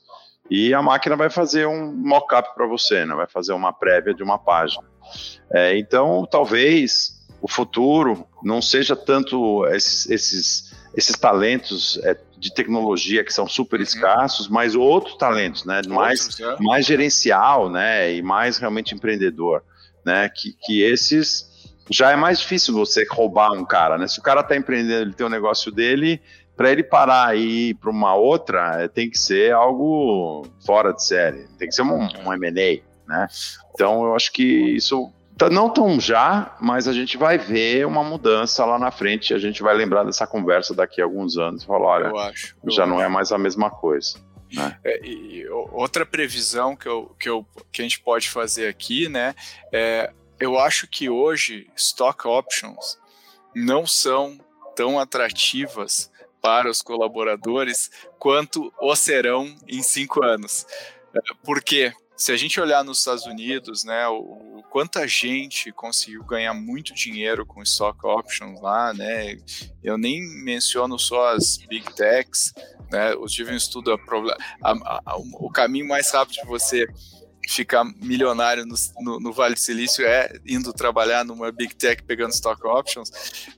[0.50, 3.16] E a máquina vai fazer um mock-up para você, né?
[3.16, 4.84] vai fazer uma prévia de uma página.
[5.52, 13.24] É, então, talvez o futuro não seja tanto esses, esses, esses talentos é, de tecnologia
[13.24, 13.84] que são super uhum.
[13.84, 15.78] escassos, mas outros talentos, né?
[15.78, 16.56] Outros, mais, é.
[16.60, 18.14] mais gerencial, né?
[18.14, 19.64] E mais realmente empreendedor,
[20.06, 20.30] né?
[20.30, 21.51] Que, que esses
[21.90, 24.08] já é mais difícil você roubar um cara, né?
[24.08, 26.22] Se o cara está empreendendo, ele tem um negócio dele,
[26.56, 31.04] para ele parar e ir para uma outra, é, tem que ser algo fora de
[31.04, 33.28] série, tem que ser um, um M&A, né?
[33.74, 38.04] Então eu acho que isso tá, não tão já, mas a gente vai ver uma
[38.04, 39.34] mudança lá na frente.
[39.34, 42.56] A gente vai lembrar dessa conversa daqui a alguns anos e falar: olha, eu acho,
[42.64, 42.92] eu já acho.
[42.92, 44.20] não é mais a mesma coisa.
[44.54, 44.78] Né?
[44.84, 49.34] É, e outra previsão que, eu, que, eu, que a gente pode fazer aqui, né,
[49.72, 52.98] é eu acho que hoje stock options
[53.56, 54.40] não são
[54.76, 60.66] tão atrativas para os colaboradores quanto o serão em cinco anos.
[61.14, 66.24] É, porque se a gente olhar nos Estados Unidos, né, o, o quanta gente conseguiu
[66.24, 69.38] ganhar muito dinheiro com stock options lá, né?
[69.84, 72.54] Eu nem menciono só as big techs,
[72.92, 73.14] né?
[73.14, 73.98] Eu tive um estudo a,
[74.64, 76.88] a, a, o caminho mais rápido de você
[77.50, 82.32] ficar milionário no, no, no, Vale do Silício é indo trabalhar numa big tech pegando
[82.32, 83.12] stock options,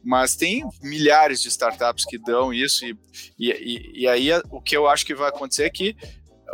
[0.03, 2.97] mas tem milhares de startups que dão isso e,
[3.37, 5.95] e, e aí o que eu acho que vai acontecer é que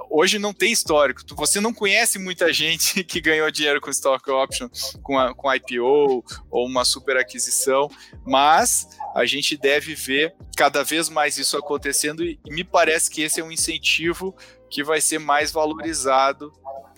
[0.09, 1.21] hoje não tem histórico.
[1.35, 4.69] Você não conhece muita gente que ganhou dinheiro com stock option,
[5.01, 7.89] com, a, com IPO ou uma super aquisição,
[8.25, 13.39] mas a gente deve ver cada vez mais isso acontecendo e me parece que esse
[13.39, 14.35] é um incentivo
[14.69, 16.53] que vai ser mais valorizado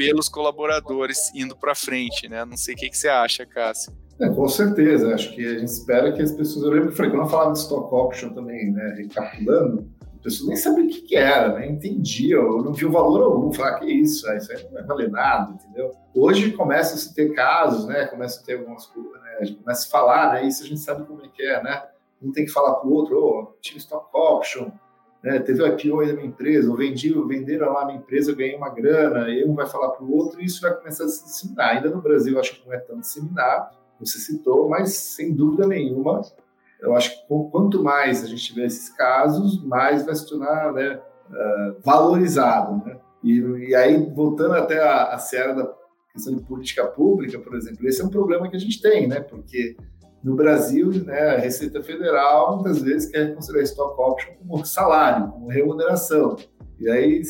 [0.06, 2.44] pelos colaboradores indo para frente, né?
[2.44, 3.94] Não sei o que, que você acha, Cássio.
[4.20, 6.66] É, com certeza, acho que a gente espera que as pessoas.
[6.66, 10.58] Eu lembro que quando eu falava de stock option também, né, recapitulando, a pessoa nem
[10.58, 11.68] sabia o que, que era, né?
[11.68, 15.10] entendia, eu não via o valor algum, falar que isso, isso aí não vai valer
[15.10, 15.92] nada, entendeu?
[16.14, 18.06] Hoje começa a se ter casos, né?
[18.06, 19.38] Começa a ter algumas coisas, né?
[19.40, 20.48] A gente começa a falar, né?
[20.48, 21.84] Isso a gente sabe como é que é, né?
[22.22, 24.70] Um tem que falar para o outro, oh, tinha stock option,
[25.24, 28.36] né, teve IPO aí da minha empresa, ou vendi, venderam lá a minha empresa, eu
[28.36, 31.08] ganhei uma grana, e um vai falar para o outro, e isso vai começar a
[31.08, 31.76] se disseminar.
[31.76, 36.22] Ainda no Brasil, acho que não é tão disseminado, você citou, mas sem dúvida nenhuma,
[36.80, 41.00] eu acho que quanto mais a gente tiver esses casos, mais vai se tornar né,
[41.30, 42.84] uh, valorizado.
[42.84, 42.98] Né?
[43.24, 45.72] E, e, aí, voltando até a, a da
[46.12, 49.20] questão de política pública, por exemplo, esse é um problema que a gente tem, né?
[49.20, 49.78] porque
[50.24, 55.48] no Brasil, né, a Receita Federal muitas vezes quer considerar stock option como salário, como
[55.48, 56.36] remuneração.
[56.80, 57.22] E aí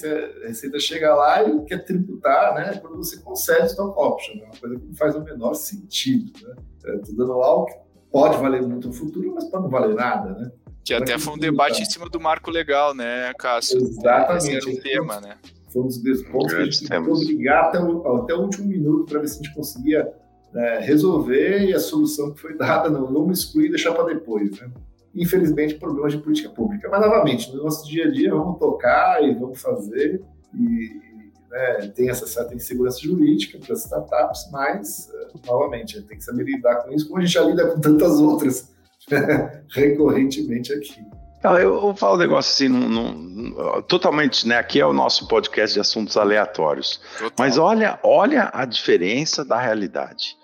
[0.43, 4.39] a Receita chega lá e quer tributar né, quando você concede stock option.
[4.41, 6.31] É uma coisa que não faz o menor sentido.
[6.41, 6.55] Né?
[6.95, 7.73] Estou dando lá o que
[8.11, 10.31] pode valer muito no futuro, mas pode não valer nada.
[10.31, 10.51] Né?
[10.83, 13.77] Que até foi um debate em cima do marco legal, né, Cássio?
[13.77, 14.47] Exatamente.
[14.47, 15.37] Esse era um tema, né?
[15.69, 19.05] Foi um dos pontos que a gente tentou brigar até o, até o último minuto
[19.09, 20.11] para ver se a gente conseguia
[20.53, 24.59] né, resolver e a solução que foi dada não vamos excluir e deixar para depois.
[24.59, 24.69] Né?
[25.15, 26.87] Infelizmente, problemas de política pública.
[26.89, 30.21] Mas, novamente, no nosso dia a dia, vamos tocar e vamos fazer.
[30.53, 31.01] E
[31.49, 36.43] né, tem essa certa insegurança jurídica para as startups, mas, eh, novamente, tem que saber
[36.43, 38.71] lidar com isso, como a gente já lida com tantas outras
[39.69, 41.03] recorrentemente aqui.
[41.43, 44.57] Eu falo um negócio assim, num, num, totalmente, né?
[44.57, 47.01] Aqui é o nosso podcast de assuntos aleatórios.
[47.17, 47.31] Total.
[47.37, 50.37] Mas olha, olha a diferença da realidade.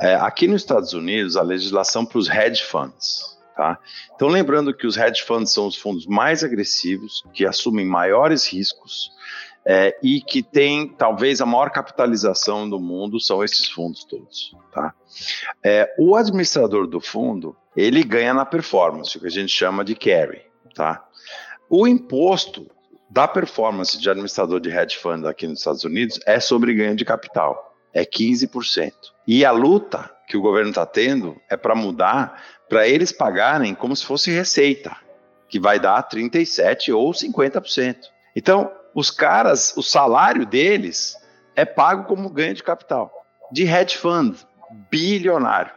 [0.00, 3.36] É, aqui nos Estados Unidos, a legislação para os hedge funds.
[3.54, 3.78] Tá?
[4.14, 9.10] Então, lembrando que os hedge funds são os fundos mais agressivos, que assumem maiores riscos
[9.66, 14.56] é, e que têm talvez a maior capitalização do mundo, são esses fundos todos.
[14.72, 14.94] Tá?
[15.62, 19.94] É, o administrador do fundo ele ganha na performance, o que a gente chama de
[19.94, 20.42] carry,
[20.74, 21.06] tá?
[21.70, 22.66] O imposto
[23.08, 27.04] da performance de administrador de hedge fund aqui nos Estados Unidos é sobre ganho de
[27.04, 28.92] capital, é 15%.
[29.26, 33.94] E a luta que o governo está tendo é para mudar, para eles pagarem como
[33.94, 34.94] se fosse receita,
[35.48, 37.96] que vai dar 37 ou 50%.
[38.36, 41.16] Então, os caras, o salário deles
[41.54, 43.12] é pago como ganho de capital
[43.52, 44.36] de hedge fund
[44.90, 45.70] bilionário.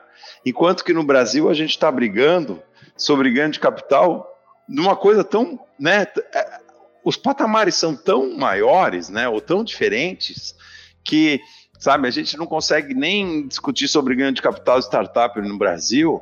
[0.43, 2.63] Enquanto que no Brasil a gente está brigando
[2.97, 4.27] sobre ganho de capital
[4.67, 6.59] numa coisa tão, né, é,
[7.05, 10.55] os patamares são tão maiores, né, ou tão diferentes
[11.03, 11.39] que,
[11.77, 16.19] sabe, a gente não consegue nem discutir sobre ganho de capital startup no Brasil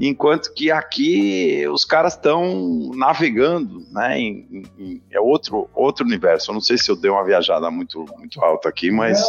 [0.00, 4.18] enquanto que aqui os caras estão navegando, né?
[4.18, 6.50] Em, em, é outro, outro universo.
[6.50, 9.20] Eu não sei se eu dei uma viajada muito, muito alta aqui, mas.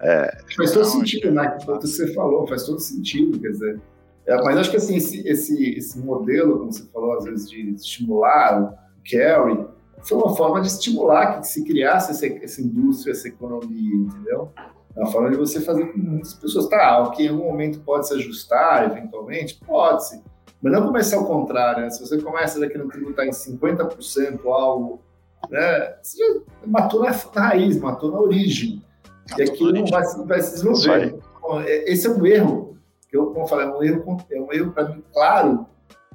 [0.00, 1.56] É, faz todo sentido, né?
[1.66, 3.80] O que você falou, faz todo sentido, quer dizer.
[4.26, 7.70] É, mas acho que assim, esse, esse, esse modelo, como você falou, às vezes, de
[7.70, 8.74] estimular o
[9.10, 9.66] carry,
[10.02, 14.52] foi uma forma de estimular que se criasse essa, essa indústria, essa economia, entendeu?
[14.96, 16.68] É uma forma de você fazer com muitas pessoas.
[16.68, 20.22] Tá, ok, em um momento pode se ajustar, eventualmente, pode-se.
[20.60, 21.90] Mas não começar ao contrário, né?
[21.90, 25.00] Se você começa daqui no tributar em 50% algo,
[25.48, 25.96] né?
[26.02, 28.82] Você já matou na, na raiz, matou na origem.
[29.30, 31.18] Matou e aquilo não vai, vai se desenvolver.
[31.38, 32.76] Então, é, esse é um erro,
[33.08, 35.66] que eu, como eu falei, é um erro, é um erro para mim claro,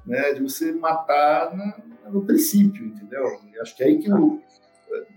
[0.05, 0.33] né?
[0.33, 1.75] De você matar na,
[2.11, 3.39] no princípio, entendeu?
[3.51, 4.39] E acho que é aí que o,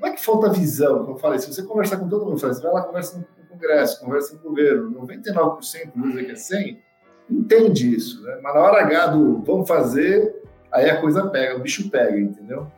[0.01, 2.63] não é que falta visão, como eu falei, se você conversar com todo mundo, você
[2.63, 3.19] vai lá conversa
[3.59, 6.79] Congresso, conversa com o governo, 99% dos que é 100,
[7.31, 8.39] entende isso, né?
[8.43, 10.43] Mas na hora H do vamos fazer,
[10.73, 12.71] aí a coisa pega, o bicho pega, entendeu?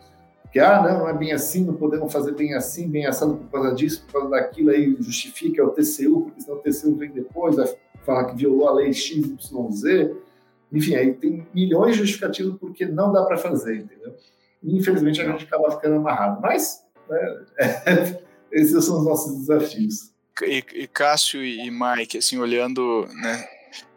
[0.50, 3.50] Que, ah, não, não é bem assim, não podemos fazer bem assim, bem assado por
[3.50, 7.10] causa disso, por causa daquilo, aí justifica é o TCU, porque senão o TCU vem
[7.10, 7.72] depois, vai
[8.02, 10.10] falar que violou a lei XYZ.
[10.72, 14.14] Enfim, aí tem milhões de justificativos porque não dá para fazer, entendeu?
[14.60, 16.40] E, infelizmente a gente acaba ficando amarrado.
[16.40, 20.10] Mas, né, é, esses são os nossos desafios
[20.42, 23.48] e, e Cássio e Mike, assim, olhando, né,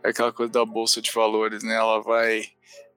[0.04, 2.50] aquela coisa da bolsa de valores, né, ela vai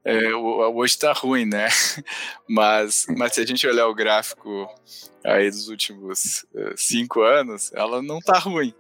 [0.09, 1.67] é, hoje está ruim, né?
[2.49, 4.69] Mas, mas se a gente olhar o gráfico
[5.25, 8.73] aí dos últimos uh, cinco anos, ela não está ruim.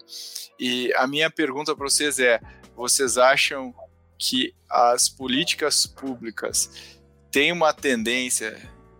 [0.57, 2.41] E a minha pergunta para vocês é:
[2.77, 3.75] vocês acham
[4.17, 6.71] que as políticas públicas
[7.33, 8.57] têm uma tendência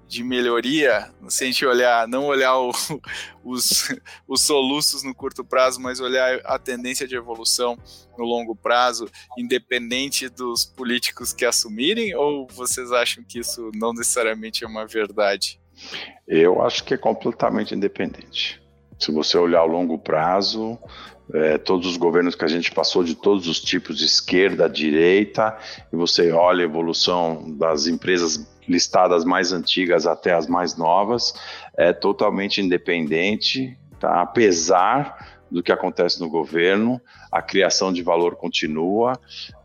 [0.09, 2.71] de melhoria, se a gente olhar, não olhar o,
[3.45, 3.89] os,
[4.27, 7.77] os soluços no curto prazo, mas olhar a tendência de evolução
[8.17, 14.65] no longo prazo, independente dos políticos que assumirem, ou vocês acham que isso não necessariamente
[14.65, 15.61] é uma verdade?
[16.27, 18.63] Eu acho que é completamente independente.
[18.99, 20.79] Se você olhar o longo prazo,
[21.35, 25.57] é, todos os governos que a gente passou de todos os tipos, de esquerda, direita,
[25.93, 31.35] e você olha a evolução das empresas listadas mais antigas até as mais novas,
[31.77, 34.23] é totalmente independente, tá?
[34.23, 37.01] apesar do que acontece no governo,
[37.31, 39.13] a criação de valor continua,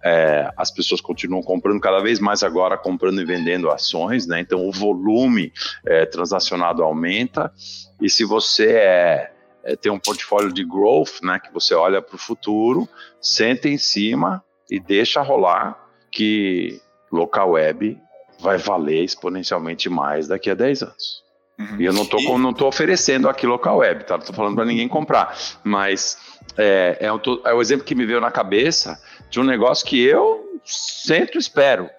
[0.04, 4.40] é, as pessoas continuam comprando cada vez mais agora, comprando e vendendo ações, né?
[4.40, 5.52] então o volume
[5.86, 7.52] é, transacionado aumenta,
[8.00, 9.32] e se você é,
[9.64, 12.88] é, tem um portfólio de growth, né, que você olha para o futuro,
[13.20, 15.78] senta em cima e deixa rolar
[16.12, 16.80] que
[17.12, 17.98] local web
[18.42, 21.24] vai valer exponencialmente mais daqui a 10 anos.
[21.60, 21.80] Uhum.
[21.80, 24.16] E eu não estou não tô oferecendo aqui local web, tá?
[24.16, 25.38] Não estou falando para ninguém comprar.
[25.64, 26.18] Mas
[26.58, 30.02] é, é, um, é o exemplo que me veio na cabeça de um negócio que
[30.04, 31.90] eu sempre espero.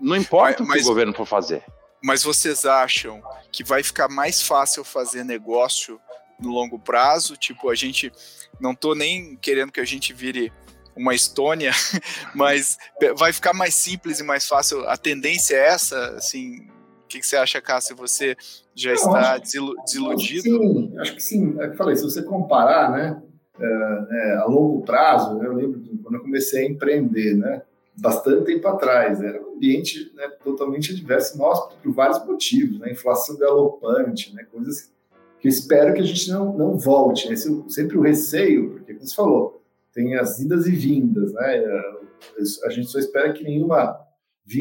[0.00, 1.64] Não importa mas, o que o governo for fazer.
[2.02, 5.98] Mas vocês acham que vai ficar mais fácil fazer negócio
[6.38, 7.36] no longo prazo?
[7.36, 8.12] Tipo, a gente.
[8.60, 10.52] Não estou nem querendo que a gente vire
[10.96, 11.72] uma Estônia,
[12.34, 12.76] mas
[13.16, 14.88] vai ficar mais simples e mais fácil.
[14.88, 16.66] A tendência é essa, assim,
[17.04, 17.94] o que, que você acha, Cássio?
[17.96, 18.36] Você
[18.74, 20.42] já Não, está desiludido?
[20.42, 21.56] sim, acho que sim.
[21.60, 23.22] É que falei, se você comparar, né,
[23.60, 27.62] é, é, a longo prazo, né, eu lembro de quando eu comecei a empreender, né,
[27.96, 33.36] bastante tempo atrás, era um ambiente né, totalmente adverso, nosso, por vários motivos, né, inflação
[33.38, 34.90] galopante, né, coisas
[35.38, 37.28] que eu espero que a gente não, não volte.
[37.28, 39.62] Né, esse, sempre o receio, porque, como você falou,
[39.96, 41.64] tem as idas e vindas, né?
[42.64, 43.98] A gente só espera que nenhuma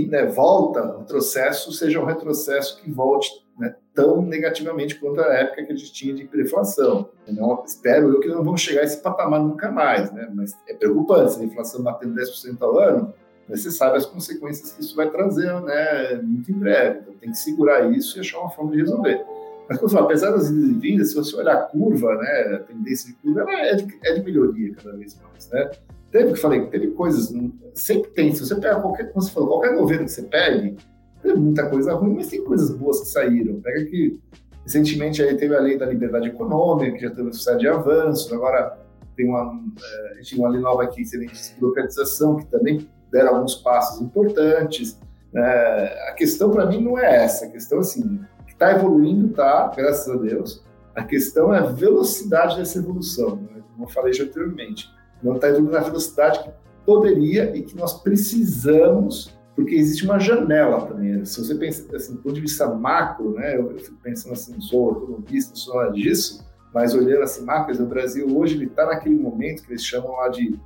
[0.07, 3.29] né, volta, retrocesso seja um retrocesso que volte
[3.59, 7.09] né, tão negativamente quanto a época que a gente tinha de hiperinflação.
[7.27, 10.31] Não, espero eu que não vamos chegar a esse patamar nunca mais, né?
[10.33, 13.13] mas é preocupante, se a inflação batendo 10% ao ano,
[13.47, 16.99] você sabe as consequências que isso vai trazer né, muito em breve.
[17.01, 19.23] Então tem que segurar isso e achar uma forma de resolver.
[19.67, 22.55] Mas, como eu falo, apesar das idas e vindas, se você olhar a curva, né,
[22.55, 25.49] a tendência de curva, ela é de, é de melhoria cada vez mais.
[25.49, 25.71] Né?
[26.11, 27.33] Teve que falei, teve coisas,
[27.73, 28.33] sempre tem.
[28.33, 30.77] Se você pega qualquer, como você falou, qualquer governo que você pegue,
[31.21, 33.59] tem muita coisa ruim, mas tem coisas boas que saíram.
[33.59, 34.19] Pega que
[34.63, 38.33] recentemente aí teve a lei da liberdade econômica, que já teve um sucesso de avanço,
[38.33, 38.77] agora
[39.15, 44.01] tem uma, a tem uma lei nova aqui, de desburocratização, que também deram alguns passos
[44.01, 44.99] importantes.
[45.33, 48.19] É, a questão para mim não é essa, a questão assim,
[48.55, 50.63] está evoluindo, tá, graças a Deus.
[50.95, 53.61] A questão é a velocidade dessa evolução, né?
[53.73, 54.89] como eu falei já anteriormente
[55.21, 56.51] não está evoluindo na velocidade que
[56.85, 61.25] poderia e que nós precisamos, porque existe uma janela também.
[61.25, 64.91] Se você pensa assim, do ponto de vista macro, né, eu, fico pensando assim, sou
[64.91, 69.15] economista, não sou nada disso, mas olhando assim, macro, o Brasil hoje ele está naquele
[69.15, 70.59] momento que eles chamam lá de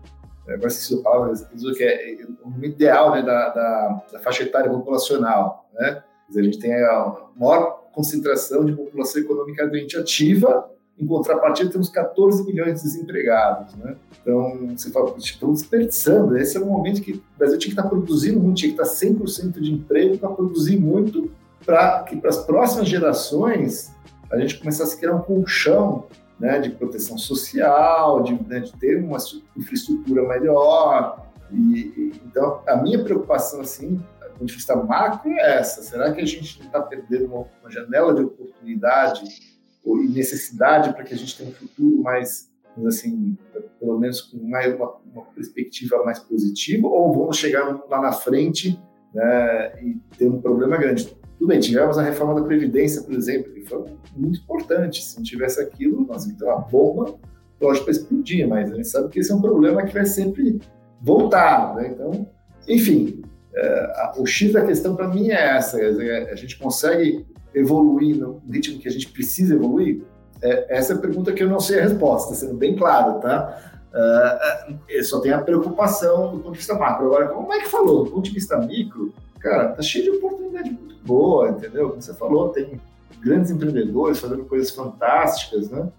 [0.47, 1.33] é, agora esqueci a palavra,
[1.75, 5.69] que é, é o momento ideal né, da, da, da, faixa etária populacional.
[5.73, 6.03] Né?
[6.35, 10.69] A gente tem a maior concentração de população economicamente ativa
[10.99, 13.73] em contrapartida, temos 14 milhões de desempregados.
[13.75, 13.95] Né?
[14.21, 16.37] Então, você fala, estão desperdiçando.
[16.37, 19.07] Esse é o momento que o Brasil tinha que estar produzindo muito, tinha que estar
[19.07, 21.31] 100% de emprego para produzir muito,
[21.65, 23.91] para que para as próximas gerações
[24.29, 26.05] a gente começasse a criar um colchão
[26.37, 29.17] né, de proteção social, de, né, de ter uma
[29.55, 31.25] infraestrutura melhor.
[31.49, 34.01] E, e, então, a minha preocupação, assim,
[34.39, 37.69] do ponto de vista macro, é essa: será que a gente está perdendo uma, uma
[37.69, 39.23] janela de oportunidade
[39.85, 42.49] e necessidade para que a gente tenha um futuro mais,
[42.85, 43.37] assim,
[43.79, 44.59] pelo menos com uma,
[45.11, 48.79] uma perspectiva mais positiva, ou vamos chegar lá na frente
[49.13, 51.17] né, e ter um problema grande.
[51.37, 53.85] Tudo bem, tivemos a reforma da Previdência, por exemplo, que foi
[54.15, 55.03] muito importante.
[55.03, 57.17] Se não tivesse aquilo, nós ia ter uma bomba,
[57.59, 60.59] lógico, para explodir, mas a gente sabe que esse é um problema que vai sempre
[61.01, 61.75] voltar.
[61.75, 61.91] Né?
[61.93, 62.29] Então,
[62.67, 63.21] enfim,
[63.53, 68.79] é, o X da questão para mim é essa: a gente consegue evoluir no ritmo
[68.79, 70.03] que a gente precisa evoluir?
[70.41, 73.71] É, essa é a pergunta que eu não sei a resposta, sendo bem claro, tá?
[73.89, 77.07] Uh, só tem a preocupação do ponto de vista macro.
[77.07, 78.05] Agora, como é que falou?
[78.05, 81.89] Do ponto de vista micro, cara, tá cheio de oportunidade muito boa, entendeu?
[81.89, 82.79] Como você falou, tem
[83.19, 85.89] grandes empreendedores fazendo coisas fantásticas, né?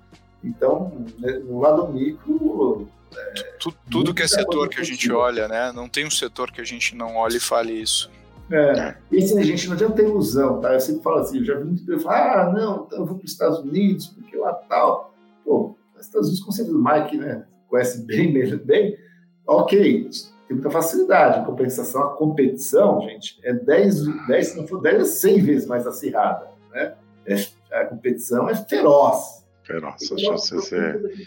[0.43, 2.89] Então, né, no lado micro.
[3.17, 3.43] É,
[3.91, 5.73] tudo, que é setor que a gente olha, né?
[5.73, 8.11] Não tem um setor que a gente não olhe e fale isso.
[8.51, 10.73] É, e assim, gente, não adianta ter ilusão, tá?
[10.73, 13.17] Eu sempre falo assim, eu já vi muito pessoal falar, ah, não, então eu vou
[13.17, 15.15] para os Estados Unidos, porque lá tal.
[15.45, 18.99] Pô, os Estados Unidos, com certeza, o Mike, né, conhece bem, bem, bem,
[19.47, 20.11] ok,
[20.49, 21.41] tem muita facilidade.
[21.41, 25.69] Em compensação, a competição, gente, é 10, 10 se não for 10, é 100 vezes
[25.69, 26.95] mais acirrada, né?
[27.27, 27.37] É,
[27.73, 29.45] a competição é feroz.
[29.63, 30.77] Feroz, então, acho que você...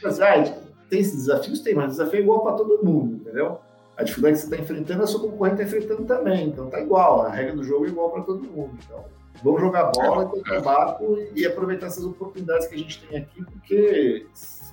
[0.04, 1.60] Ah, tem esses desafios?
[1.60, 3.60] Tem, mas o desafio é igual para todo mundo, entendeu?
[3.96, 6.48] a dificuldade que você está enfrentando, a sua concorrente está enfrentando também.
[6.48, 8.78] Então tá igual, a regra do jogo é igual para todo mundo.
[8.84, 9.06] Então,
[9.44, 14.26] vamos jogar bola, tocar barco e aproveitar essas oportunidades que a gente tem aqui, porque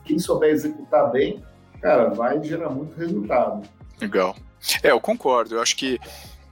[0.04, 1.44] quem souber executar bem,
[1.80, 3.68] cara, vai gerar muito resultado.
[4.00, 4.34] Legal.
[4.82, 5.54] É, eu concordo.
[5.54, 5.98] Eu acho que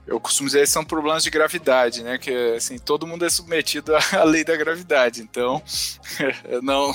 [0.09, 2.17] eu costumo dizer que são problemas de gravidade, né?
[2.17, 5.21] Que assim, todo mundo é submetido à lei da gravidade.
[5.21, 5.61] Então,
[6.63, 6.93] não,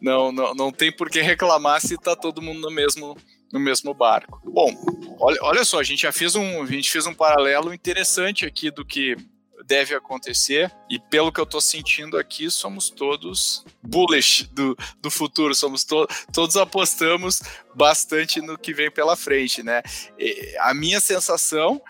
[0.00, 3.16] não, não, não tem por que reclamar se está todo mundo no mesmo
[3.52, 4.40] no mesmo barco.
[4.44, 4.74] Bom,
[5.20, 8.68] olha, olha só, a gente já fez um, a gente fez um paralelo interessante aqui
[8.68, 9.16] do que
[9.64, 15.54] deve acontecer e pelo que eu estou sentindo aqui somos todos bullish do, do futuro
[15.54, 17.40] somos to, todos apostamos
[17.74, 19.82] bastante no que vem pela frente né
[20.18, 21.80] e a minha sensação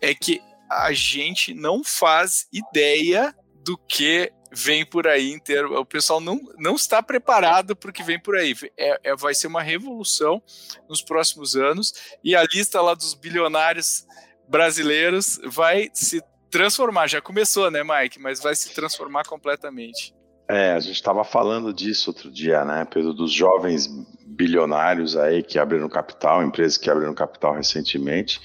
[0.00, 0.40] é que
[0.70, 3.34] a gente não faz ideia
[3.64, 5.78] do que vem por aí inteiro.
[5.78, 8.54] O pessoal não, não está preparado para o que vem por aí.
[8.76, 10.42] É, é, vai ser uma revolução
[10.88, 11.92] nos próximos anos
[12.22, 14.06] e a lista lá dos bilionários
[14.48, 17.06] brasileiros vai se transformar.
[17.06, 18.18] Já começou, né, Mike?
[18.18, 20.14] Mas vai se transformar completamente.
[20.48, 23.86] É, a gente estava falando disso outro dia, né, Pedro, dos jovens
[24.26, 28.40] bilionários aí que abriram capital, empresas que abriram capital recentemente.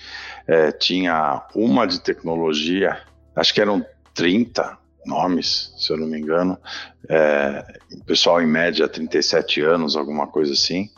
[0.47, 3.01] É, tinha uma de tecnologia,
[3.35, 6.57] acho que eram 30 nomes, se eu não me engano.
[7.07, 7.63] É,
[8.05, 10.89] pessoal em média 37 anos, alguma coisa assim.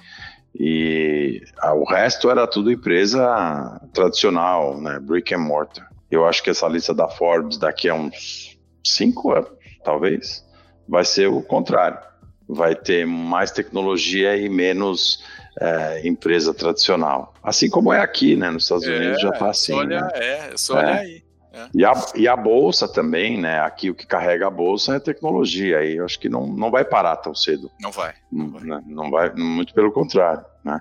[0.59, 5.87] E ah, o resto era tudo empresa tradicional, né, brick and mortar.
[6.09, 9.49] Eu acho que essa lista da Forbes daqui a uns cinco anos,
[9.83, 10.43] talvez,
[10.87, 11.99] vai ser o contrário.
[12.47, 15.21] Vai ter mais tecnologia e menos
[15.59, 17.33] é, empresa tradicional.
[17.41, 18.49] Assim como é aqui, né?
[18.49, 19.73] Nos Estados Unidos já está assim.
[19.73, 20.11] Olha, né?
[20.13, 20.99] É, só olha é.
[20.99, 21.27] aí.
[21.51, 21.69] É.
[21.73, 23.59] E, a, e a bolsa também, né?
[23.61, 25.83] Aqui o que carrega a bolsa é tecnologia.
[25.83, 27.71] E eu acho que não, não vai parar tão cedo.
[27.81, 28.13] Não vai.
[28.31, 28.83] Não vai, né?
[28.85, 30.45] não vai muito pelo contrário.
[30.63, 30.79] Né?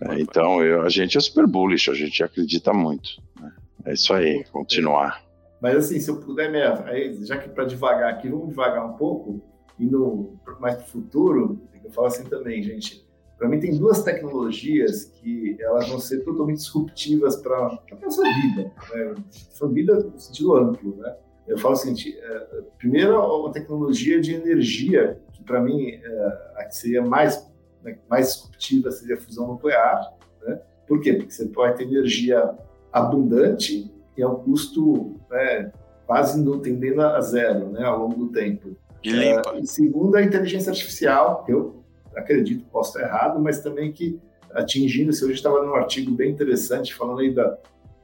[0.00, 3.20] É, então eu, a gente é super bullish, a gente acredita muito.
[3.40, 3.52] Né?
[3.86, 5.20] É isso aí, continuar.
[5.60, 6.50] Mas assim, se eu puder,
[6.86, 9.40] aí, já que para devagar aqui, vamos devagar um pouco,
[9.78, 13.04] indo mais para o futuro, eu falo assim também, gente.
[13.42, 18.70] Para mim, tem duas tecnologias que elas vão ser totalmente disruptivas para a nossa vida,
[18.94, 19.14] né?
[19.50, 21.16] Sua vida no sentido amplo, né?
[21.48, 22.46] Eu falo assim, é,
[22.78, 27.50] primeiro, uma tecnologia de energia, que para mim é, a que seria mais,
[27.82, 30.14] né, mais disruptiva seria a fusão nuclear,
[30.46, 30.60] né?
[30.86, 31.14] Por quê?
[31.14, 32.48] Porque você pode ter energia
[32.92, 35.72] abundante e a um custo né,
[36.06, 38.76] quase não tendendo a zero né, ao longo do tempo.
[39.02, 39.52] E limpa.
[39.52, 41.81] Uh, e segundo, a inteligência artificial, eu
[42.16, 44.20] acredito, posso estar errado, mas também que
[44.52, 47.58] atingindo, se hoje estava num artigo bem interessante falando aí da,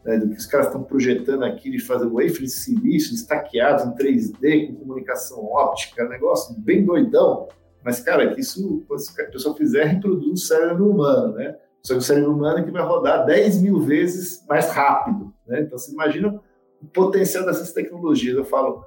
[0.04, 3.94] né, do que os caras estão projetando aqui de fazer wafer de silício estaqueados em
[3.94, 7.48] 3D com comunicação óptica, negócio bem doidão,
[7.84, 11.56] mas cara, que isso, se a pessoa fizer, reproduz o cérebro humano, né?
[11.82, 15.60] Só que o cérebro humano é que vai rodar 10 mil vezes mais rápido, né?
[15.60, 16.40] Então, você imagina
[16.82, 18.36] o potencial dessas tecnologias.
[18.36, 18.84] Eu falo,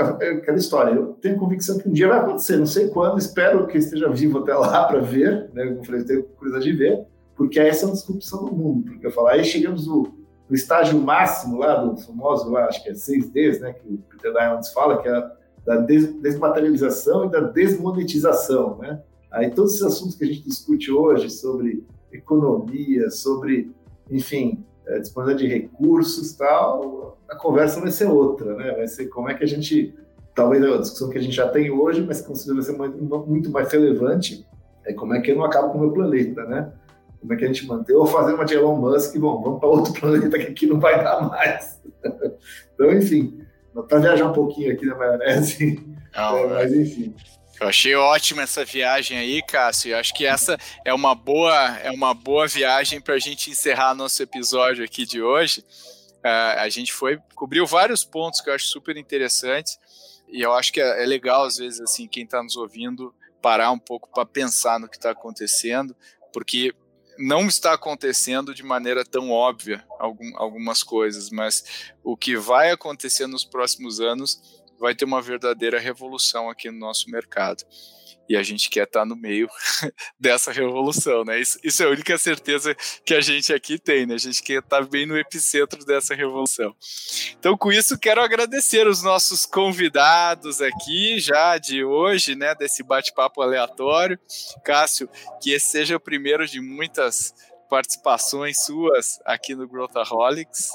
[0.00, 0.94] aquela história.
[0.94, 4.38] Eu tenho convicção que um dia vai acontecer, não sei quando, espero que esteja vivo
[4.38, 5.66] até lá para ver, né?
[5.66, 8.84] Como falei, tenho curiosidade de ver, porque essa é uma disrupção do mundo.
[8.84, 10.12] Porque eu falo, aí chegamos no,
[10.48, 13.72] no estágio máximo lá do famoso, lá, acho que é 6Ds, né?
[13.72, 15.30] Que o Peter Diamondis fala, que é
[15.64, 19.00] da des desmaterialização e da desmonetização, né?
[19.30, 23.72] Aí todos esses assuntos que a gente discute hoje sobre economia, sobre,
[24.10, 28.72] enfim, é, disponibilidade de recursos tal, a conversa vai ser outra, né?
[28.72, 29.94] Vai ser como é que a gente,
[30.34, 32.72] talvez a discussão que a gente já tem hoje, mas que vai ser
[33.26, 34.46] muito mais relevante,
[34.84, 36.72] é como é que eu não acabo com o meu planeta, né?
[37.20, 39.68] Como é que a gente mantém, ou fazer uma de Elon Musk, bom, vamos para
[39.68, 41.80] outro planeta que aqui não vai dar mais.
[42.74, 43.40] então, enfim,
[43.88, 45.80] para viajar um pouquinho aqui na maionese,
[46.14, 47.14] é, mas enfim.
[47.60, 49.92] Eu achei ótima essa viagem aí, Cássio.
[49.92, 53.94] Eu acho que essa é uma boa, é uma boa viagem para a gente encerrar
[53.94, 55.64] nosso episódio aqui de hoje.
[56.24, 59.76] Uh, a gente foi cobriu vários pontos que eu acho super interessantes
[60.28, 63.72] e eu acho que é, é legal às vezes assim quem está nos ouvindo parar
[63.72, 65.96] um pouco para pensar no que está acontecendo,
[66.32, 66.72] porque
[67.18, 73.26] não está acontecendo de maneira tão óbvia algum, algumas coisas, mas o que vai acontecer
[73.26, 77.62] nos próximos anos vai ter uma verdadeira revolução aqui no nosso mercado.
[78.28, 79.48] E a gente quer estar no meio
[80.18, 81.40] dessa revolução, né?
[81.40, 82.74] Isso, isso, é a única certeza
[83.04, 84.14] que a gente aqui tem, né?
[84.14, 86.74] A gente quer estar bem no epicentro dessa revolução.
[87.38, 92.52] Então, com isso, quero agradecer os nossos convidados aqui já de hoje, né?
[92.52, 94.18] Desse bate-papo aleatório.
[94.64, 95.08] Cássio,
[95.40, 97.32] que esse seja o primeiro de muitas
[97.70, 100.70] participações suas aqui no Growthaholics.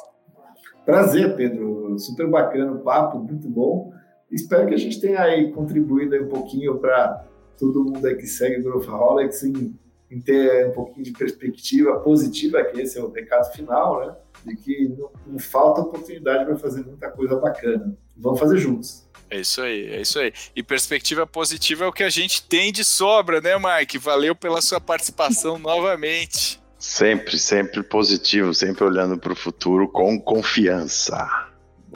[0.86, 1.77] Prazer, Pedro.
[2.00, 3.94] Super bacana o papo, muito bom.
[4.32, 7.26] Espero que a gente tenha aí contribuído aí um pouquinho para
[7.58, 9.78] todo mundo aí que segue o Growthaholics em,
[10.12, 14.16] em ter um pouquinho de perspectiva positiva, que esse é o recado final, né?
[14.46, 17.98] De que não, não falta oportunidade para fazer muita coisa bacana.
[18.16, 19.08] Vamos fazer juntos.
[19.30, 20.34] É isso aí, é isso aí.
[20.56, 23.98] E perspectiva positiva é o que a gente tem de sobra, né, Mike?
[23.98, 26.62] Valeu pela sua participação novamente.
[26.80, 31.47] Sempre, sempre positivo, sempre olhando para o futuro com confiança.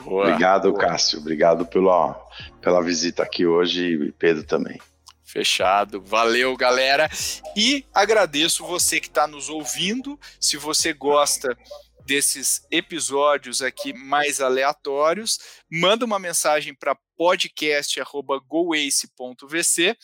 [0.04, 0.80] Boa, Obrigado, boa.
[0.80, 1.18] Cássio.
[1.18, 2.14] Obrigado pela,
[2.60, 4.78] pela visita aqui hoje e Pedro também.
[5.24, 6.02] Fechado.
[6.02, 7.08] Valeu, galera.
[7.56, 10.20] E agradeço você que está nos ouvindo.
[10.38, 11.56] Se você gosta
[12.04, 15.38] desses episódios aqui mais aleatórios,
[15.70, 19.96] manda uma mensagem para podcast@goace.vc.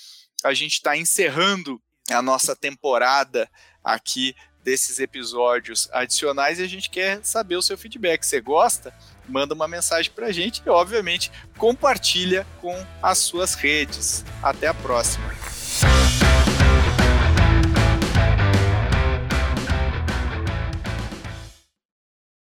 [0.44, 3.50] A gente está encerrando a nossa temporada
[3.84, 8.24] aqui desses episódios adicionais e a gente quer saber o seu feedback.
[8.24, 8.94] Você gosta?
[9.28, 14.24] Manda uma mensagem para a gente e, obviamente, compartilha com as suas redes.
[14.42, 15.47] Até a próxima.